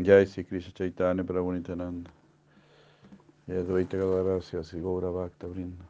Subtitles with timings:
[0.00, 2.10] Jai Sri Krishna Chaitanya Prabhu Nityananda.
[3.48, 5.84] Advaita Gadadara Sri Gaura Bhakta Vrinda.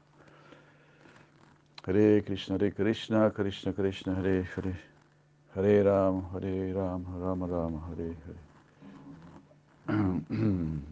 [1.87, 4.79] Hare Krishna Hare Krishna Krishna Krishna Hare Hare.
[5.55, 8.17] Hare Ram Hare Ram Rama Rama Hare
[9.89, 10.19] Hare.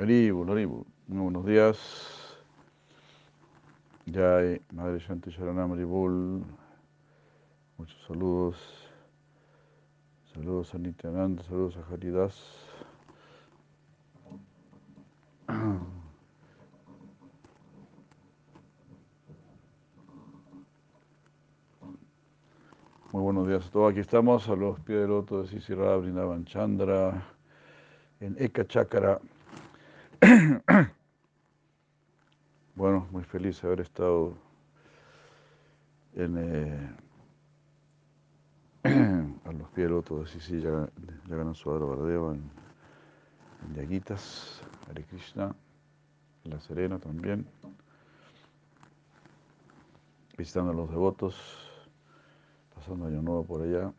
[0.00, 0.86] Haribu, Haribu.
[1.08, 1.78] Muy buenos días.
[4.10, 6.42] Jai, Madre Shanti Sharanam Haribol.
[7.76, 8.56] Muchos saludos.
[10.32, 12.34] Saludos a Nityananda, saludos a Haridas.
[23.12, 23.92] Muy buenos días a todos.
[23.92, 27.22] Aquí estamos a los pies del loto de Sisira Brindavan Chandra
[28.20, 29.20] en Eka Chakra.
[32.74, 34.34] bueno, muy feliz de haber estado
[36.14, 36.94] en, eh,
[39.52, 42.50] los pies del loto de Sisi Yaganaswadra Vardeva en,
[43.66, 45.56] en Yaguitas, Hare Krishna,
[46.44, 47.46] en La Serena también,
[50.36, 51.82] visitando a los devotos,
[52.74, 53.90] pasando año nuevo por allá.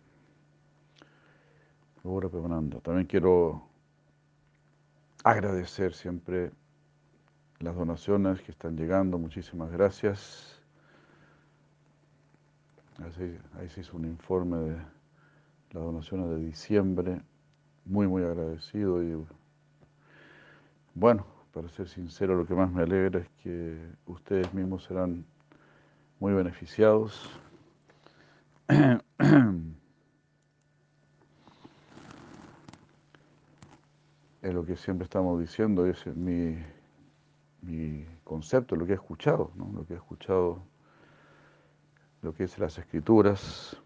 [2.04, 3.70] Ahora También quiero
[5.23, 6.52] agradecer siempre
[7.59, 9.17] las donaciones que están llegando.
[9.17, 10.61] Muchísimas gracias.
[13.58, 14.75] Ahí se hizo un informe de
[15.72, 17.22] las donaciones de diciembre.
[17.86, 19.03] Muy, muy agradecido.
[19.03, 19.25] Y
[20.94, 25.25] bueno, para ser sincero, lo que más me alegra es que ustedes mismos serán
[26.19, 27.31] muy beneficiados.
[34.42, 36.58] es lo que siempre estamos diciendo, es mi,
[37.61, 39.72] mi concepto, lo que he escuchado, ¿no?
[39.72, 40.64] lo que he escuchado,
[42.22, 43.78] lo que es las escrituras.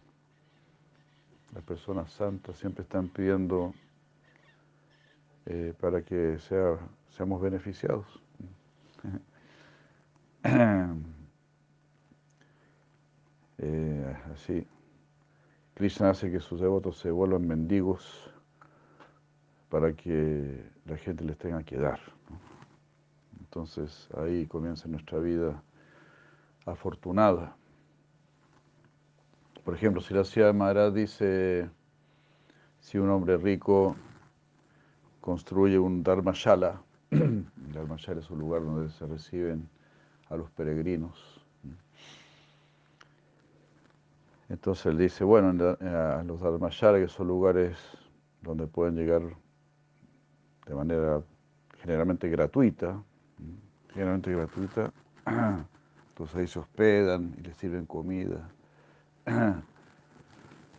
[1.54, 3.74] Las personas santas siempre están pidiendo
[5.46, 6.78] eh, para que sea,
[7.10, 8.06] seamos beneficiados.
[13.58, 14.68] Eh, así,
[15.76, 18.35] Krishna hace que sus devotos se vuelvan mendigos
[19.70, 22.00] para que la gente les tenga que dar.
[23.40, 25.62] Entonces ahí comienza nuestra vida
[26.66, 27.56] afortunada.
[29.64, 31.70] Por ejemplo, si la de Maharaj dice,
[32.80, 33.96] si un hombre rico
[35.22, 36.82] construye un dharmashala,
[37.12, 39.68] el dharmashala es un lugar donde se reciben
[40.30, 41.42] a los peregrinos.
[44.50, 47.78] Entonces él dice, bueno, en los dharmashala, que son lugares
[48.42, 49.24] donde pueden llegar
[50.66, 51.22] de manera
[51.82, 53.02] generalmente gratuita,
[53.94, 54.92] generalmente gratuita,
[56.10, 58.50] entonces ahí se hospedan y les sirven comida.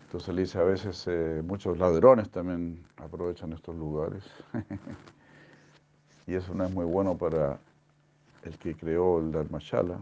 [0.06, 4.22] Entonces dice a veces eh, muchos ladrones también aprovechan estos lugares.
[6.28, 7.58] y eso no es muy bueno para
[8.44, 9.98] el que creó el Dharmashala.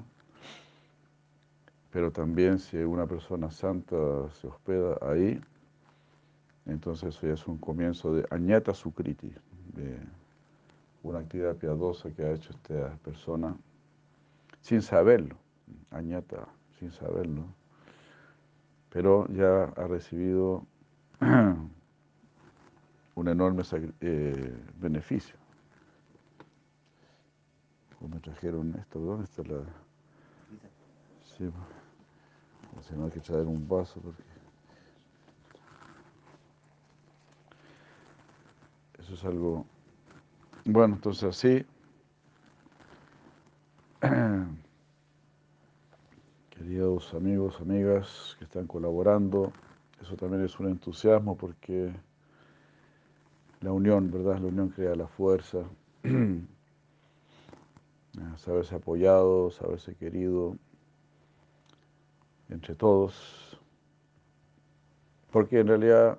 [1.91, 3.97] Pero también si una persona santa
[4.41, 5.41] se hospeda ahí,
[6.67, 9.33] entonces eso ya es un comienzo de añata sukriti,
[9.75, 9.99] de
[11.03, 13.57] una actividad piadosa que ha hecho esta persona
[14.61, 15.37] sin saberlo,
[15.91, 16.49] añata
[16.79, 17.45] sin saberlo,
[18.91, 20.67] pero ya ha recibido
[21.21, 21.71] un
[23.29, 23.63] enorme
[24.01, 25.37] eh, beneficio.
[28.01, 29.61] me trajeron esto, ¿dónde está la...?
[31.23, 31.51] Sí,
[32.83, 34.34] si no hay que traer un vaso porque...
[39.05, 39.67] Eso es algo...
[40.65, 41.67] Bueno, entonces así...
[46.49, 49.53] Queridos amigos, amigas que están colaborando,
[50.01, 51.93] eso también es un entusiasmo porque
[53.61, 54.39] la unión, ¿verdad?
[54.39, 55.59] La unión crea la fuerza.
[58.39, 60.57] saberse apoyado, saberse querido
[62.49, 63.61] entre todos.
[65.31, 66.19] Porque en realidad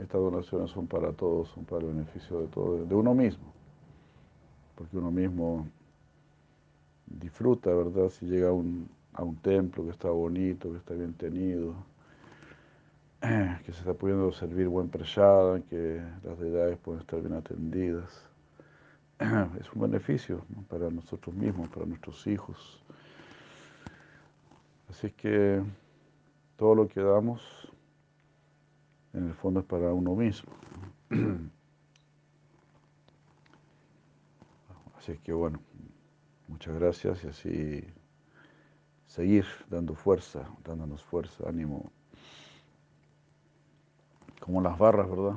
[0.00, 3.52] estas donaciones son para todos, son para el beneficio de todos, de uno mismo.
[4.74, 5.66] Porque uno mismo
[7.06, 8.08] disfruta, ¿verdad?
[8.08, 11.74] Si llega a un, a un templo que está bonito, que está bien tenido,
[13.20, 18.26] que se está pudiendo servir buen prashada, que las deidades pueden estar bien atendidas.
[19.60, 22.82] Es un beneficio para nosotros mismos, para nuestros hijos.
[24.88, 25.62] Así que
[26.56, 27.70] todo lo que damos
[29.12, 30.52] en el fondo es para uno mismo.
[34.98, 35.60] Así que bueno,
[36.48, 37.84] muchas gracias y así
[39.06, 41.90] seguir dando fuerza, dándonos fuerza, ánimo.
[44.40, 45.36] Como las barras, ¿verdad?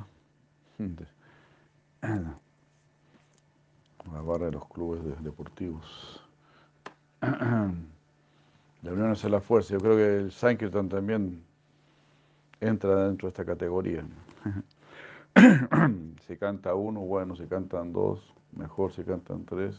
[3.96, 6.22] Como las barras de los clubes deportivos.
[7.22, 9.72] La unión es la fuerza.
[9.72, 11.42] Yo creo que el Sankirtan también
[12.60, 14.04] entra dentro de esta categoría.
[16.26, 19.76] si canta uno, bueno, si cantan dos, mejor, si cantan tres,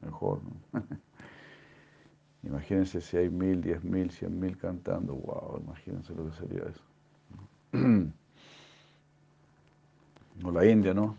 [0.00, 0.40] mejor.
[2.42, 6.82] Imagínense si hay mil, diez mil, cien mil cantando, wow, imagínense lo que sería eso.
[10.44, 11.16] O la India, ¿no?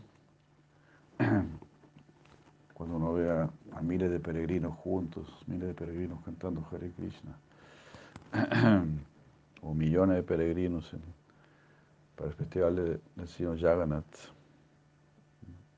[2.74, 3.50] Cuando uno ve a,
[3.82, 7.38] miles de peregrinos juntos, miles de peregrinos cantando Hare Krishna,
[9.62, 10.92] o millones de peregrinos
[12.16, 14.34] para el festival del Señor Jagannath.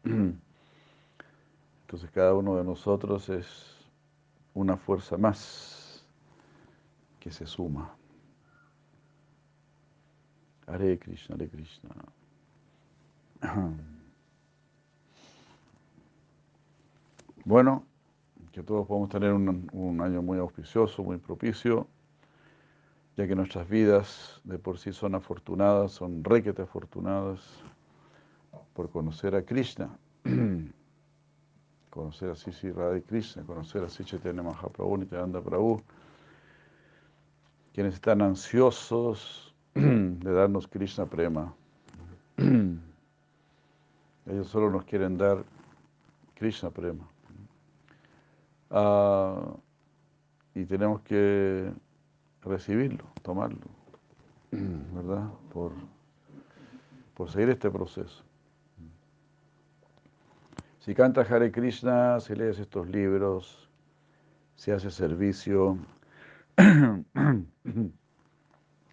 [0.03, 3.87] Entonces cada uno de nosotros es
[4.53, 6.05] una fuerza más
[7.19, 7.95] que se suma.
[10.67, 11.89] Hare Krishna, Hare Krishna.
[17.43, 17.83] Bueno,
[18.51, 21.87] que todos podamos tener un, año muy auspicioso, muy propicio,
[23.17, 27.41] ya que nuestras vidas de por sí son afortunadas, son requete afortunadas
[28.73, 29.89] por conocer a Krishna,
[31.89, 35.81] conocer a Sisi Radha Krishna, conocer a Chaitanya Mahaprabhu, Nityananda Prabhu,
[37.73, 41.53] quienes están ansiosos de darnos Krishna Prema.
[44.25, 45.43] Ellos solo nos quieren dar
[46.35, 47.07] Krishna Prema.
[48.69, 49.53] Ah,
[50.55, 51.73] y tenemos que
[52.43, 53.67] recibirlo, tomarlo,
[54.51, 55.29] ¿verdad?
[55.53, 55.73] Por,
[57.13, 58.23] por seguir este proceso.
[60.79, 63.69] Si cantas Hare Krishna, si lees estos libros,
[64.55, 65.77] si haces servicio,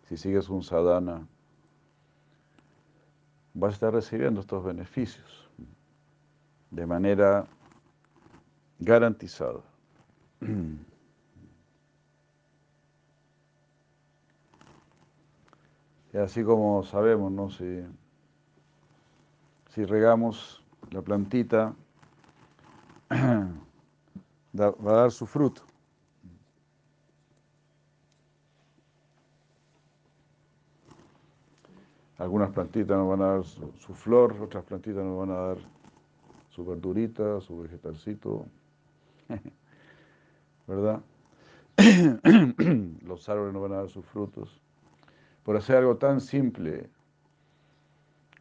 [0.05, 1.27] si sigues un sadhana,
[3.55, 5.51] vas a estar recibiendo estos beneficios
[6.71, 7.47] de manera
[8.79, 9.63] garantizada.
[16.13, 17.51] Y así como sabemos, ¿no?
[17.51, 17.85] Si,
[19.71, 21.75] si regamos la plantita,
[23.11, 25.63] va a dar su fruto.
[32.17, 35.59] Algunas plantitas nos van a dar su, su, flor, otras plantitas nos van a dar
[36.49, 38.47] su verdurita, su vegetalcito,
[40.67, 41.01] ¿verdad?
[43.07, 44.61] Los árboles nos van a dar sus frutos.
[45.49, 46.91] Por hacer algo tan simple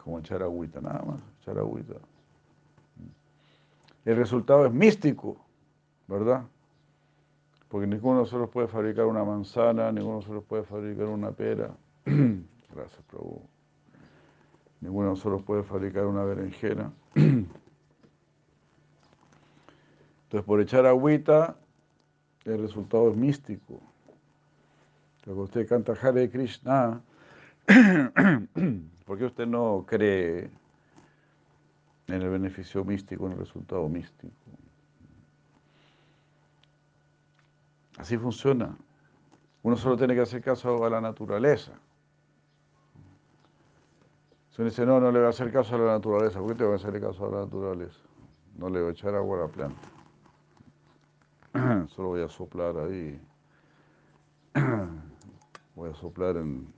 [0.04, 1.94] como echar agüita, nada más, echar agüita.
[4.04, 5.38] El resultado es místico,
[6.06, 6.44] ¿verdad?
[7.69, 11.71] Porque ninguno de nosotros puede fabricar una manzana, ninguno de nosotros puede fabricar una pera.
[12.06, 13.42] Gracias, Prabhu.
[14.81, 16.92] Ninguno de nosotros puede fabricar una berenjena.
[17.15, 17.48] Entonces,
[20.45, 21.56] por echar agüita,
[22.44, 23.81] el resultado es místico.
[25.28, 27.02] Cuando usted canta Hare Krishna,
[29.06, 30.50] ¿por qué usted no cree
[32.08, 34.34] en el beneficio místico, en el resultado místico?
[37.98, 38.74] Así funciona.
[39.64, 41.74] Uno solo tiene que hacer caso a la naturaleza.
[44.52, 46.56] Si uno dice, no, no le va a hacer caso a la naturaleza, ¿por qué
[46.56, 48.00] te va a hacer caso a la naturaleza?
[48.56, 49.90] No le voy a echar agua a la planta.
[51.90, 53.19] Solo voy a soplar ahí.
[55.78, 56.74] Voy a soplar en,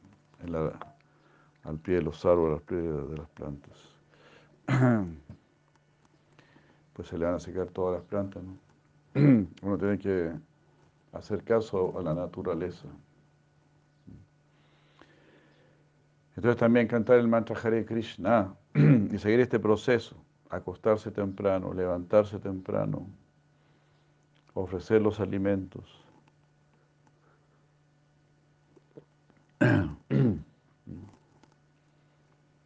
[1.64, 3.78] al pie de los árboles, al pie de las plantas.
[6.94, 8.58] Pues se le van a secar todas las plantas, ¿no?
[9.62, 10.34] Uno tiene que
[11.14, 12.90] hacer caso a la naturaleza.
[16.36, 20.18] Entonces también cantar el mantra Hare Krishna y seguir este proceso,
[20.50, 23.08] acostarse temprano, levantarse temprano,
[24.54, 26.09] ofrecer los alimentos.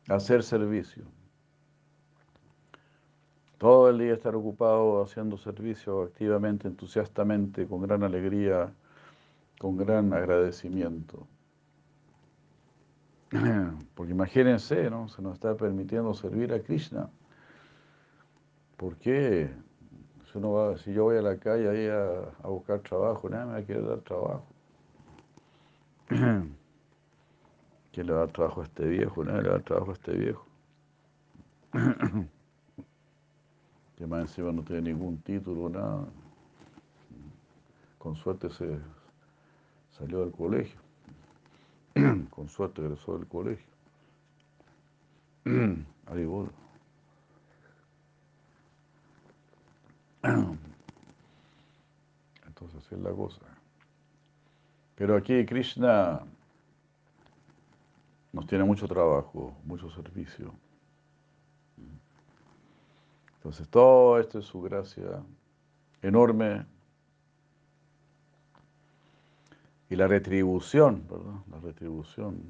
[0.10, 1.06] Hacer servicio.
[3.58, 8.74] Todo el día estar ocupado haciendo servicio activamente, entusiastamente, con gran alegría,
[9.58, 11.26] con gran agradecimiento.
[13.96, 15.08] Porque imagínense, ¿no?
[15.08, 17.10] Se nos está permitiendo servir a Krishna.
[18.76, 19.50] ¿Por qué?
[20.84, 23.88] Si, yo voy a la calle ahí a, buscar trabajo, nadie me va a querer
[23.88, 24.46] dar trabajo.
[27.94, 29.24] ¿Quién le va a dar trabajo a este viejo?
[29.24, 30.48] Nadie le va a dar trabajo a este viejo.
[33.96, 36.08] que más encima no tiene ningún título, nada.
[38.00, 38.80] Con suerte se
[39.92, 40.82] salió del colegio.
[42.32, 43.72] Con suerte egresó del colegio.
[45.46, 46.50] Voy.
[52.48, 53.42] Entonces así es la cosa.
[54.96, 56.24] Pero aquí Krishna
[58.34, 60.54] nos tiene mucho trabajo, mucho servicio.
[63.36, 65.24] Entonces todo esto es su gracia
[66.02, 66.66] enorme
[69.90, 71.40] y la retribución, ¿verdad?
[71.52, 72.42] La retribución,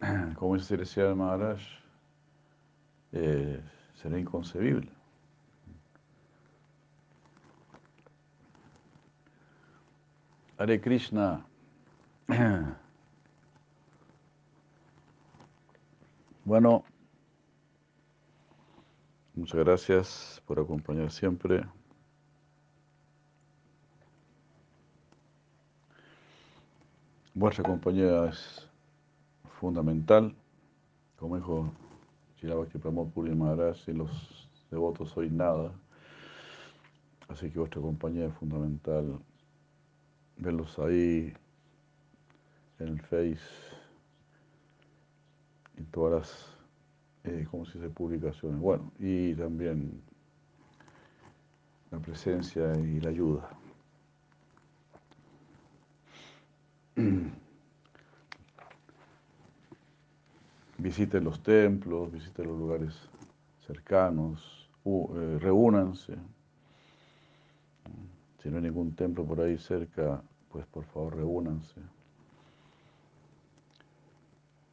[0.36, 1.60] como dice Sri Maharaj,
[3.12, 3.60] eh,
[3.94, 4.90] será inconcebible.
[10.56, 11.44] Hare Krishna.
[16.44, 16.84] Bueno,
[19.34, 21.64] muchas gracias por acompañar siempre.
[27.32, 28.68] Vuestra compañía es
[29.58, 30.34] fundamental.
[31.18, 31.72] Como dijo
[32.36, 35.72] Chirabhakti Pramod Puri Maharaj, sin los devotos soy nada.
[37.28, 39.18] Así que vuestra compañía es fundamental
[40.36, 41.32] verlos ahí
[42.80, 43.73] en el Face,
[45.76, 46.54] en todas las,
[47.24, 48.60] eh, ¿cómo se dice?, publicaciones.
[48.60, 50.02] Bueno, y también
[51.90, 53.48] la presencia y la ayuda.
[60.78, 62.94] Visiten los templos, visiten los lugares
[63.66, 66.16] cercanos, uh, reúnanse.
[68.42, 71.80] Si no hay ningún templo por ahí cerca, pues por favor reúnanse.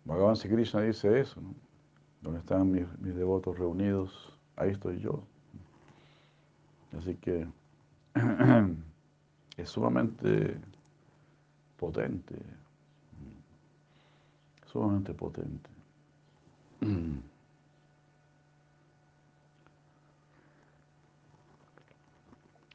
[0.06, 1.54] Bhagavan Krishna dice eso, ¿no?
[2.22, 5.24] Donde están mis, mis, devotos reunidos, ahí estoy yo.
[6.98, 7.48] Así que
[9.58, 10.60] es sumamente
[11.78, 12.36] potente,
[14.66, 15.70] sumamente potente.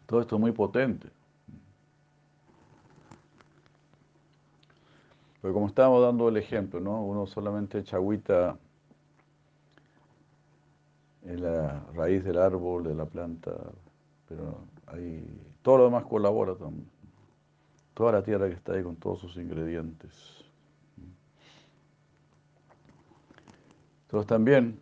[0.07, 1.16] Todo esto es muy potente.
[5.47, 7.05] Pero como estábamos dando el ejemplo, ¿no?
[7.05, 8.59] Uno solamente echa agüita
[11.23, 13.53] en la raíz del árbol, de la planta,
[14.29, 15.25] pero ahí
[15.63, 16.91] todo lo demás colabora también.
[17.95, 20.45] Toda la tierra que está ahí con todos sus ingredientes.
[24.03, 24.81] Entonces también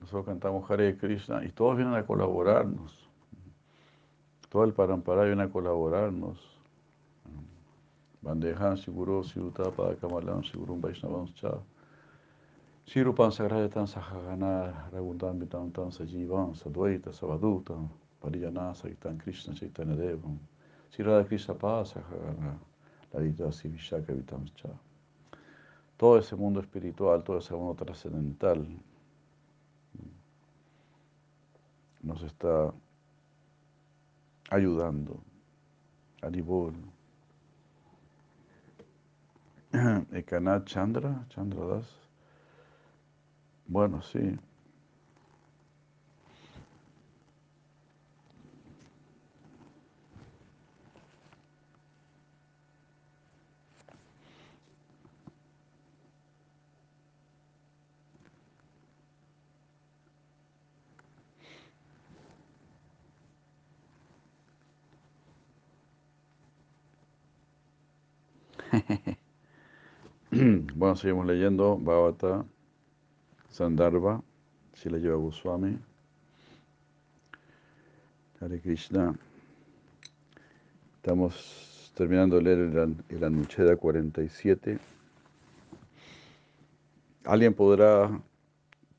[0.00, 3.04] nosotros cantamos Hare Krishna y todos vienen a colaborarnos
[4.48, 6.53] todo el Parampara viene a colaborarnos.
[8.24, 11.58] Bandejan, Siguro, Siutapa, Kamalan, Sigurum, Vaishnavam, Cha.
[12.88, 17.76] Sirupan, Sagrayatam, Sahagana, Ragundan, Vitam, Tam, Sajivan, Sadvaita, Savaduta,
[18.22, 20.38] Pariyana, Sagitan, Krishna, Chaitanya Devam.
[20.96, 22.56] Sirada Krishna Pasa, Sahagana,
[23.12, 24.70] Ladita, Sivishaka, Vitam, Cha.
[25.98, 28.66] Todo ese mundo espiritual, todo ese mundo trascendental
[32.02, 32.72] nos está
[34.50, 35.20] ayudando.
[36.22, 36.74] Aribol.
[40.12, 41.86] Ekanat Chandra, Chandra Das.
[43.66, 44.38] Bueno, sí.
[70.74, 72.44] Bueno, seguimos leyendo Bhavata
[73.48, 74.20] Sandarbha,
[74.84, 75.78] le lleva Goswami.
[78.40, 79.14] Hare Krishna.
[80.96, 84.78] Estamos terminando de leer el, el Anucheda 47.
[87.24, 88.20] Alguien podrá,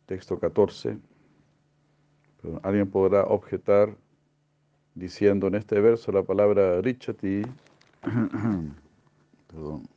[0.05, 0.97] texto 14,
[2.63, 3.95] alguien podrá objetar
[4.95, 7.41] diciendo en este verso la palabra Richati.
[9.47, 9.95] Perdón.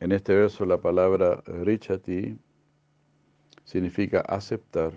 [0.00, 2.36] En este verso la palabra richati
[3.64, 4.92] significa aceptar.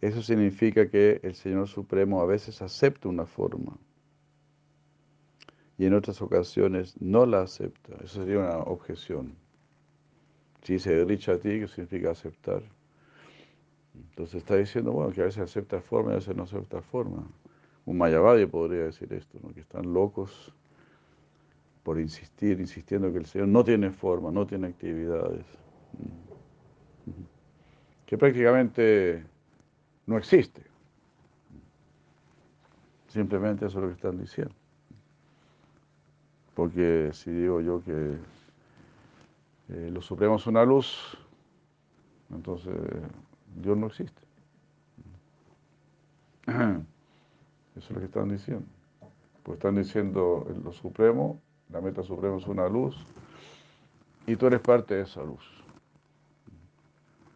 [0.00, 3.78] Eso significa que el Señor Supremo a veces acepta una forma
[5.78, 7.94] y en otras ocasiones no la acepta.
[8.02, 9.34] Eso sería una objeción.
[10.62, 12.62] Si dice richati, que significa aceptar,
[13.94, 17.26] entonces está diciendo, bueno, que a veces acepta forma y a veces no acepta forma.
[17.84, 20.52] Un Mayavadi podría decir esto, que están locos
[21.86, 25.46] por insistir, insistiendo que el Señor no tiene forma, no tiene actividades,
[28.04, 29.24] que prácticamente
[30.04, 30.62] no existe.
[33.06, 34.52] Simplemente eso es lo que están diciendo.
[36.54, 38.16] Porque si digo yo que
[39.68, 41.16] eh, lo supremo es una luz,
[42.30, 42.74] entonces
[43.54, 44.22] Dios no existe.
[46.48, 46.82] Eso
[47.76, 48.66] es lo que están diciendo.
[49.44, 51.40] Pues están diciendo lo supremo,
[51.70, 52.96] la meta suprema es una luz,
[54.26, 55.44] y tú eres parte de esa luz.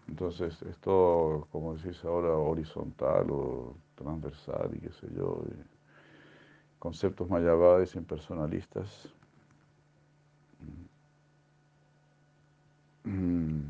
[0.08, 5.44] Entonces, esto, como decís ahora, horizontal o transversal y qué sé yo,
[6.80, 9.08] conceptos mayavades impersonalistas.
[13.04, 13.60] Mm.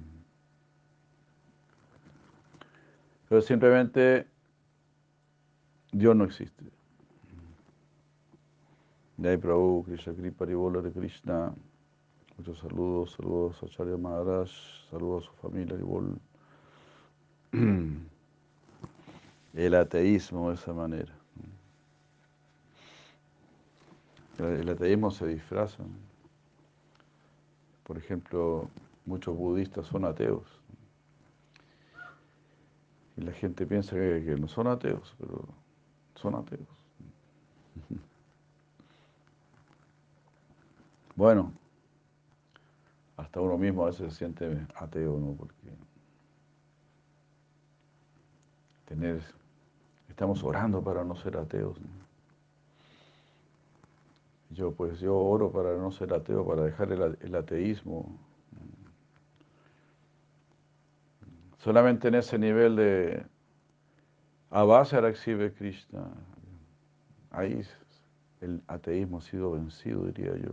[3.29, 4.27] Pero simplemente
[5.93, 6.65] Dios no existe.
[9.23, 11.55] Jai Prabhu, Krishna Kripa, de Krishna.
[12.39, 14.51] Muchos saludos, saludos a Charya Maharaj,
[14.91, 16.19] saludos a su familia Ribol.
[19.53, 21.13] El ateísmo de esa manera.
[24.39, 25.85] El ateísmo se disfraza.
[27.83, 28.71] Por ejemplo,
[29.05, 30.47] muchos budistas son ateos.
[33.19, 35.45] Y la gente piensa que, no son ateos, pero
[36.15, 36.87] son ateos.
[41.21, 41.53] Bueno,
[43.19, 45.35] hasta uno mismo a veces se siente ateo, ¿no?
[45.35, 45.69] Porque
[48.87, 49.23] tener,
[50.09, 51.77] estamos orando para no ser ateos.
[54.49, 58.19] Yo pues yo oro para no ser ateo, para dejar el, ateísmo.
[61.59, 63.27] Solamente en ese nivel de
[64.49, 66.15] Avasara exhibe Krishna.
[67.31, 67.61] Ahí
[68.41, 70.53] el ateísmo ha sido vencido, diría yo.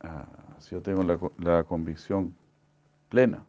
[0.00, 0.26] Ah,
[0.58, 1.02] si yo tengo
[1.38, 2.34] la, convicción
[3.08, 3.44] plena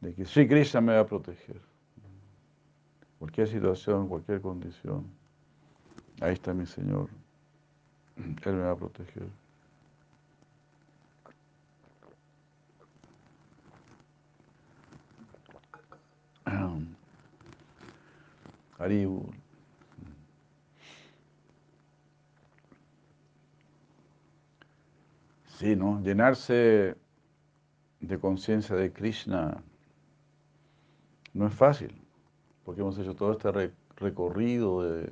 [0.00, 1.60] de que Sri Krishna me va a proteger.
[3.18, 5.06] Cualquier situación, cualquier condición.
[6.20, 7.08] Ahí está mi Señor.
[8.16, 9.28] Él me va a proteger.
[18.84, 19.43] Haribul.
[25.64, 25.98] Sí, ¿no?
[26.02, 26.94] Llenarse
[27.98, 29.62] de conciencia de Krishna
[31.32, 32.02] no es fácil,
[32.66, 35.10] porque hemos hecho todo este recorrido de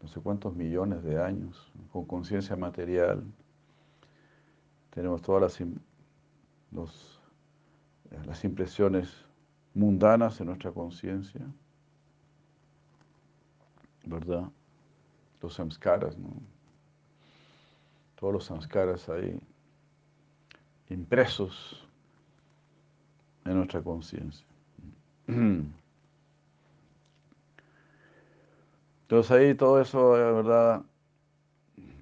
[0.00, 3.22] no sé cuántos millones de años con conciencia material.
[4.88, 5.60] Tenemos todas
[6.72, 6.88] las,
[8.24, 9.26] las impresiones
[9.74, 11.42] mundanas en nuestra conciencia,
[14.06, 14.50] ¿verdad?
[15.42, 16.30] Los samskaras, ¿no?
[18.16, 19.38] Todos los samskaras ahí
[20.88, 21.86] impresos
[23.44, 24.46] en nuestra conciencia.
[29.02, 30.82] Entonces ahí todo eso, la verdad,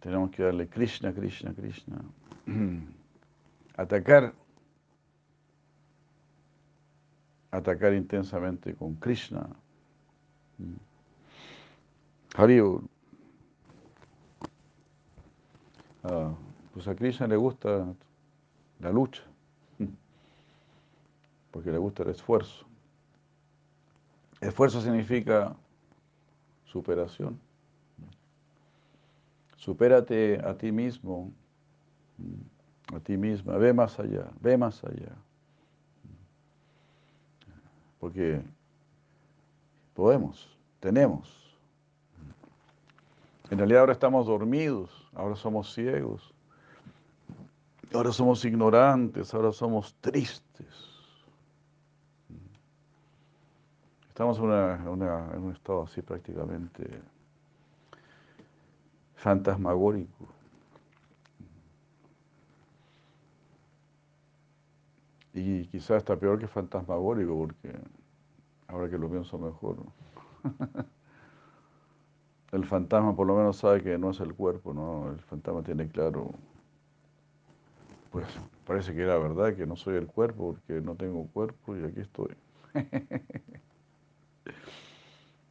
[0.00, 2.00] tenemos que darle Krishna, Krishna, Krishna.
[3.76, 4.34] Atacar,
[7.50, 9.48] atacar intensamente con Krishna.
[12.36, 12.91] Haribol.
[16.04, 16.34] Ah,
[16.72, 17.94] pues a Krishna le gusta
[18.80, 19.22] la lucha,
[21.50, 22.66] porque le gusta el esfuerzo.
[24.40, 25.54] Esfuerzo significa
[26.64, 27.38] superación.
[29.56, 31.30] Supérate a ti mismo,
[32.92, 35.12] a ti misma, ve más allá, ve más allá.
[38.00, 38.42] Porque
[39.94, 40.48] podemos,
[40.80, 41.56] tenemos.
[43.50, 46.32] En realidad ahora estamos dormidos, ahora somos ciegos,
[47.92, 50.92] ahora somos ignorantes, ahora somos tristes.
[54.08, 56.86] Estamos en, un estado así prácticamente
[59.16, 60.28] fantasmagórico.
[65.34, 67.74] Y quizás está peor que fantasmagórico, porque
[68.68, 69.78] ahora que lo pienso mejor.
[72.52, 75.10] el fantasma por lo menos sabe que no es el cuerpo, ¿no?
[75.10, 76.32] El fantasma tiene claro,
[78.10, 78.26] pues
[78.66, 82.00] parece que era verdad que no soy el cuerpo porque no tengo cuerpo y aquí
[82.00, 82.34] estoy.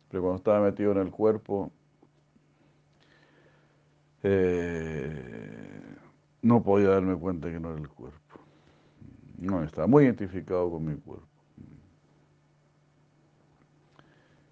[0.10, 1.72] Pero cuando estaba metido en el cuerpo,
[4.24, 5.96] eh,
[6.42, 8.20] no podía darme cuenta que no era el cuerpo.
[9.40, 11.28] No, estaba muy identificado con mi cuerpo.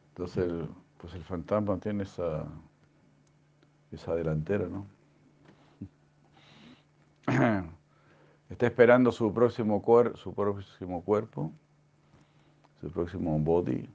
[0.09, 0.51] Entonces,
[0.99, 2.45] pues el fantasma tiene esa,
[3.91, 4.85] esa delantera, ¿no?
[8.49, 9.81] Está esperando su próximo,
[10.15, 11.51] su próximo cuerpo,
[12.81, 13.89] su próximo body.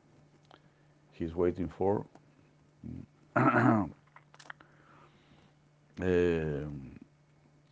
[1.19, 2.05] He's waiting for.
[5.99, 6.67] Eh,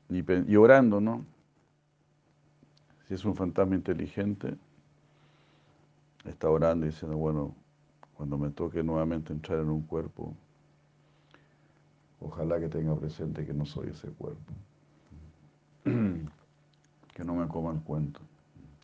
[0.09, 1.27] y, orando, ¿no?
[3.09, 4.57] Si es un fantasma inteligente,
[6.25, 7.57] está orando y diciendo, bueno,
[8.23, 10.33] cuando me toque nuevamente entrar en un cuerpo,
[12.21, 14.53] ojalá que tenga presente que no soy ese cuerpo.
[15.83, 18.21] que no me coman cuento,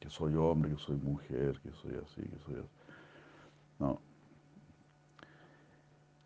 [0.00, 2.68] que soy hombre, que soy mujer, que soy así, que soy así.
[3.78, 4.00] No.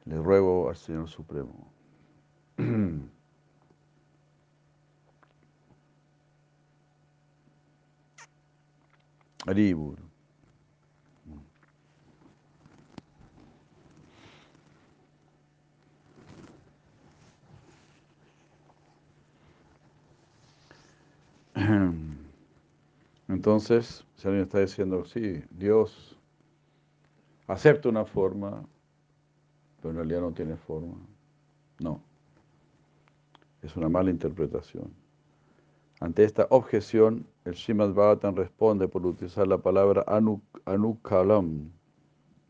[0.06, 1.70] Le ruego al Señor Supremo.
[9.46, 10.11] Aribur.
[23.28, 26.18] Entonces, si alguien está diciendo, sí, Dios
[27.46, 28.64] acepta una forma,
[29.80, 30.94] pero en realidad no tiene forma.
[31.78, 32.00] No.
[33.62, 34.92] Es una mala interpretación.
[36.00, 40.04] Ante esta objeción, el Srimad Bhagavatam responde por utilizar la palabra
[40.64, 41.70] anukalam,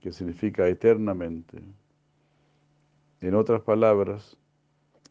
[0.01, 1.63] que significa eternamente.
[3.21, 4.39] En otras palabras,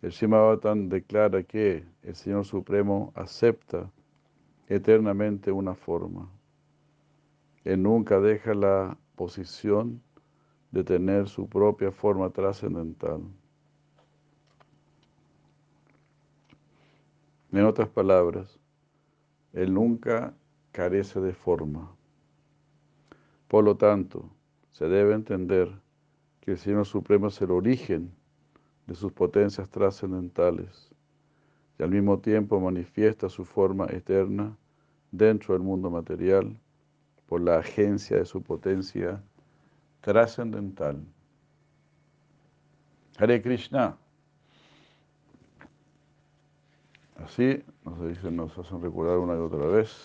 [0.01, 3.91] el Srimad Bhagavatam declara que el Señor Supremo acepta
[4.67, 6.29] eternamente una forma.
[7.63, 10.01] Él nunca deja la posición
[10.71, 13.21] de tener su propia forma trascendental.
[17.51, 18.59] En otras palabras,
[19.53, 20.33] Él nunca
[20.71, 21.93] carece de forma.
[23.47, 24.31] Por lo tanto,
[24.71, 25.69] se debe entender
[26.39, 28.15] que el Señor Supremo es el origen
[28.87, 30.91] de sus potencias trascendentales
[31.79, 34.55] y al mismo tiempo manifiesta su forma eterna
[35.11, 36.57] dentro del mundo material
[37.27, 39.21] por la agencia de su potencia
[40.01, 41.01] trascendental.
[43.17, 43.97] Hare Krishna.
[47.23, 49.95] Así nos dicen, nos hacen recordar una y otra vez.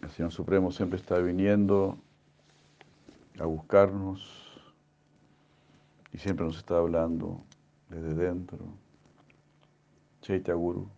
[0.00, 1.98] El Señor Supremo siempre está viniendo
[3.40, 4.47] a buscarnos
[6.12, 7.42] y siempre nos está hablando
[7.88, 8.58] desde dentro.
[10.20, 10.88] Chaitya Guru.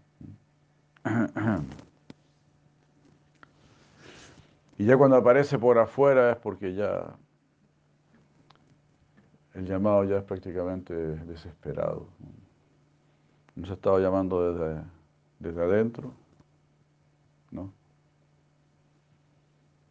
[4.78, 7.14] Y ya cuando aparece por afuera es porque ya
[9.52, 12.06] el llamado ya es prácticamente desesperado.
[13.56, 14.82] Nos ha estado llamando desde,
[15.38, 16.12] desde adentro,
[17.50, 17.72] ¿no?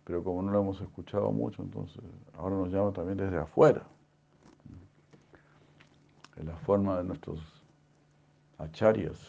[0.05, 2.01] Pero como no lo hemos escuchado mucho, entonces
[2.35, 3.85] ahora nos llama también desde afuera.
[6.39, 7.39] En la forma de nuestros
[8.57, 9.19] acharyas,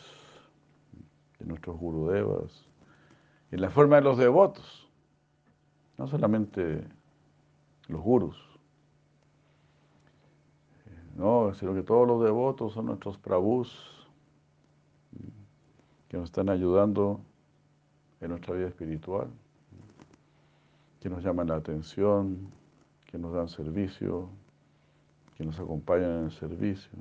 [1.38, 2.66] de nuestros gurudevas,
[3.50, 4.88] en la forma de los devotos,
[5.98, 6.84] no solamente
[7.88, 8.36] los gurus,
[11.16, 14.08] no, sino que todos los devotos son nuestros prabhus,
[16.08, 17.20] que nos están ayudando
[18.20, 19.28] en nuestra vida espiritual,
[21.00, 22.50] que nos llaman la atención,
[23.06, 24.28] que nos dan servicio,
[25.40, 26.92] que nos acompañan en el servicio,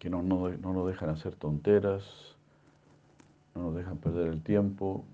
[0.00, 2.36] que no, no, nos dejan hacer tonteras,
[3.54, 5.04] no nos dejan perder el tiempo,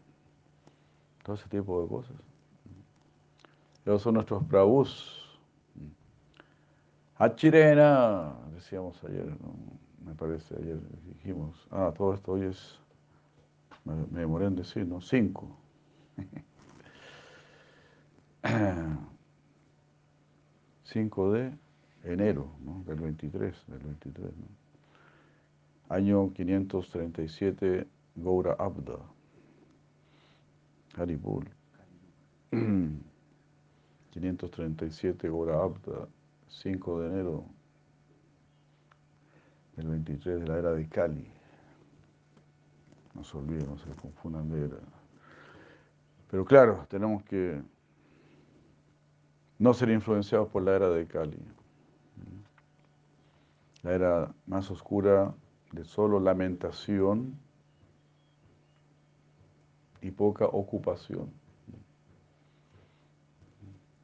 [1.22, 2.16] todo ese tipo de cosas.
[3.84, 5.38] Esos son nuestros prabhus.
[7.18, 9.36] Achirena, decíamos ayer,
[10.06, 12.80] me parece, ayer dijimos, ah, todo esto hoy es,
[13.84, 15.02] me, demoré en decir, ¿no?
[15.02, 15.54] Cinco.
[20.92, 21.52] Cinco de
[22.04, 22.82] enero, ¿no?
[22.84, 25.94] Del 23, del 23, ¿no?
[25.94, 28.98] Año 537, Goura Abda.
[30.96, 31.48] Haribul.
[34.10, 36.06] 537, Goura Abda,
[36.48, 37.44] 5 de enero
[39.78, 41.26] el 23 de la era de Cali.
[43.14, 44.76] No se olviden, no se confundan de era.
[46.30, 47.62] Pero claro, tenemos que
[49.62, 51.38] no ser influenciados por la era de Cali.
[53.84, 55.32] La era más oscura
[55.70, 57.38] de solo lamentación
[60.00, 61.32] y poca ocupación.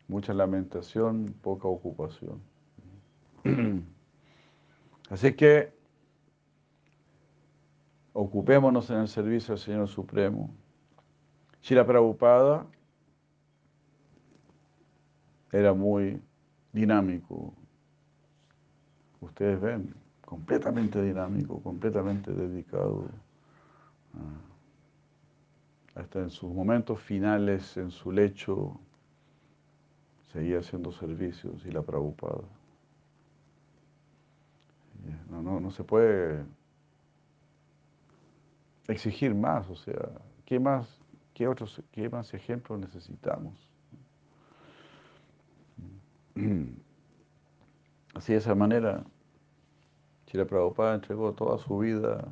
[0.07, 2.41] Mucha lamentación, poca ocupación.
[5.11, 5.73] Así que
[8.13, 10.55] ocupémonos en el servicio al Señor Supremo.
[11.63, 12.65] Shila Prabhupada
[15.53, 16.21] era muy
[16.73, 17.53] dinámico,
[19.21, 23.09] ustedes ven, completamente dinámico, completamente dedicado.
[25.95, 28.79] hasta en sus momentos finales, en su lecho,
[30.33, 32.43] seguía haciendo servicios y la preocupada.
[35.31, 36.45] No, no, no se puede
[38.87, 40.11] exigir más, o sea,
[40.45, 41.01] ¿qué más,
[41.35, 43.68] qué otros, qué más ejemplos necesitamos?
[48.15, 49.05] Así de esa manera,
[50.27, 52.25] Chile Prabhupada entregó toda su vida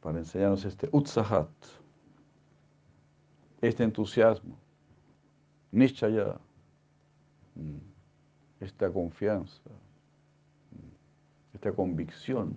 [0.00, 1.50] para enseñarnos este utsahat,
[3.60, 4.56] este entusiasmo,
[5.72, 6.38] nishchaya,
[8.60, 9.62] esta confianza,
[11.52, 12.54] esta convicción,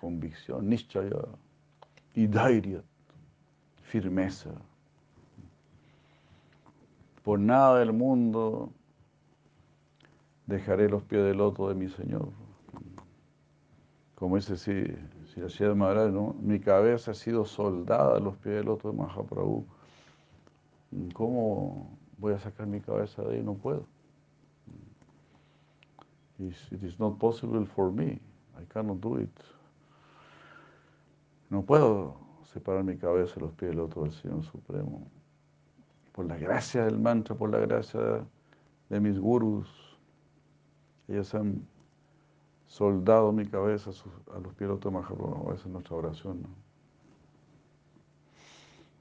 [0.00, 1.22] convicción, nishchaya
[2.14, 2.82] y dairya,
[3.82, 4.50] firmeza.
[7.28, 8.72] Por nada del mundo
[10.46, 12.30] dejaré los pies del loto de mi Señor.
[14.14, 14.86] Como dice si,
[15.50, 16.34] si Maharaj, ¿no?
[16.40, 19.66] mi cabeza ha sido soldada a los pies del loto de Mahaprabhu.
[21.12, 23.42] ¿Cómo voy a sacar mi cabeza de ahí?
[23.42, 23.84] No puedo.
[26.38, 28.22] It is not possible for me.
[28.58, 29.38] I cannot do it.
[31.50, 32.16] No puedo
[32.54, 35.17] separar mi cabeza de los pies del otro del Señor Supremo.
[36.18, 38.26] Por la gracia del mantra, por la gracia
[38.88, 39.68] de mis gurus,
[41.06, 41.64] ellos han
[42.66, 43.92] soldado mi cabeza
[44.34, 45.52] a los pies otro Mahaprabhu.
[45.52, 46.42] Esa es nuestra oración.
[46.42, 46.48] ¿no?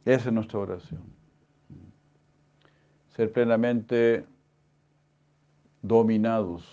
[0.05, 1.01] Esa es nuestra oración.
[3.15, 4.23] Ser plenamente
[5.81, 6.63] dominados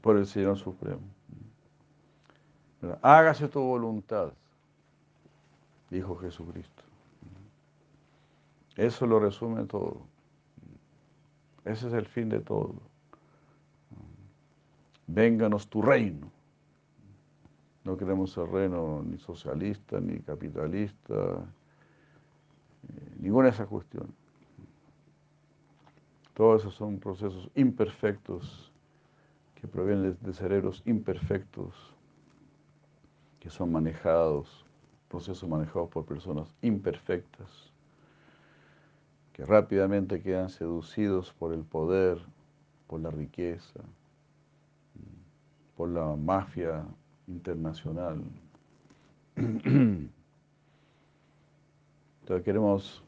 [0.00, 1.02] por el Señor Supremo.
[3.02, 4.32] Hágase tu voluntad,
[5.90, 6.79] dijo Jesucristo.
[8.80, 10.06] Eso lo resume todo.
[11.66, 12.76] Ese es el fin de todo.
[15.06, 16.32] Vénganos tu reino.
[17.84, 24.14] No queremos ser reino ni socialista, ni capitalista, eh, ninguna de esas cuestiones.
[26.32, 28.72] Todos esos son procesos imperfectos
[29.56, 31.74] que provienen de cerebros imperfectos
[33.40, 34.64] que son manejados,
[35.10, 37.69] procesos manejados por personas imperfectas,
[39.32, 42.18] que rápidamente quedan seducidos por el poder,
[42.86, 43.80] por la riqueza,
[45.76, 46.84] por la mafia
[47.26, 48.22] internacional.
[49.36, 50.10] Entonces
[52.44, 53.02] queremos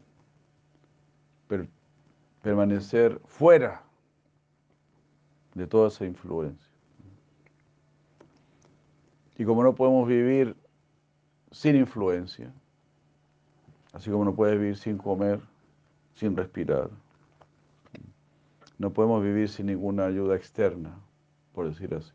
[2.43, 3.83] permanecer fuera
[5.55, 6.71] de toda esa influencia.
[9.37, 10.57] Y como no podemos vivir
[11.51, 12.53] sin influencia,
[13.93, 15.41] así como no puedes vivir sin comer,
[16.15, 16.91] sin respirar,
[18.79, 20.99] no podemos vivir sin ninguna ayuda externa,
[21.53, 22.13] por decir así.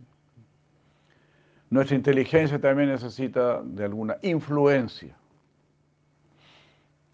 [1.70, 5.16] Nuestra inteligencia también necesita de alguna influencia,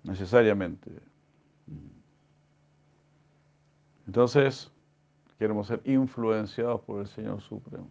[0.04, 0.92] necesariamente.
[4.06, 4.72] Entonces,
[5.40, 7.90] queremos ser influenciados por el Señor Supremo.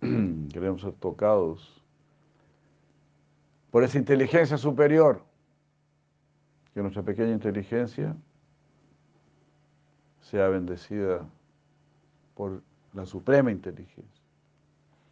[0.52, 1.82] Queremos ser tocados
[3.70, 5.22] por esa inteligencia superior,
[6.78, 8.14] que nuestra pequeña inteligencia
[10.20, 11.28] sea bendecida
[12.36, 12.62] por
[12.94, 14.22] la suprema inteligencia.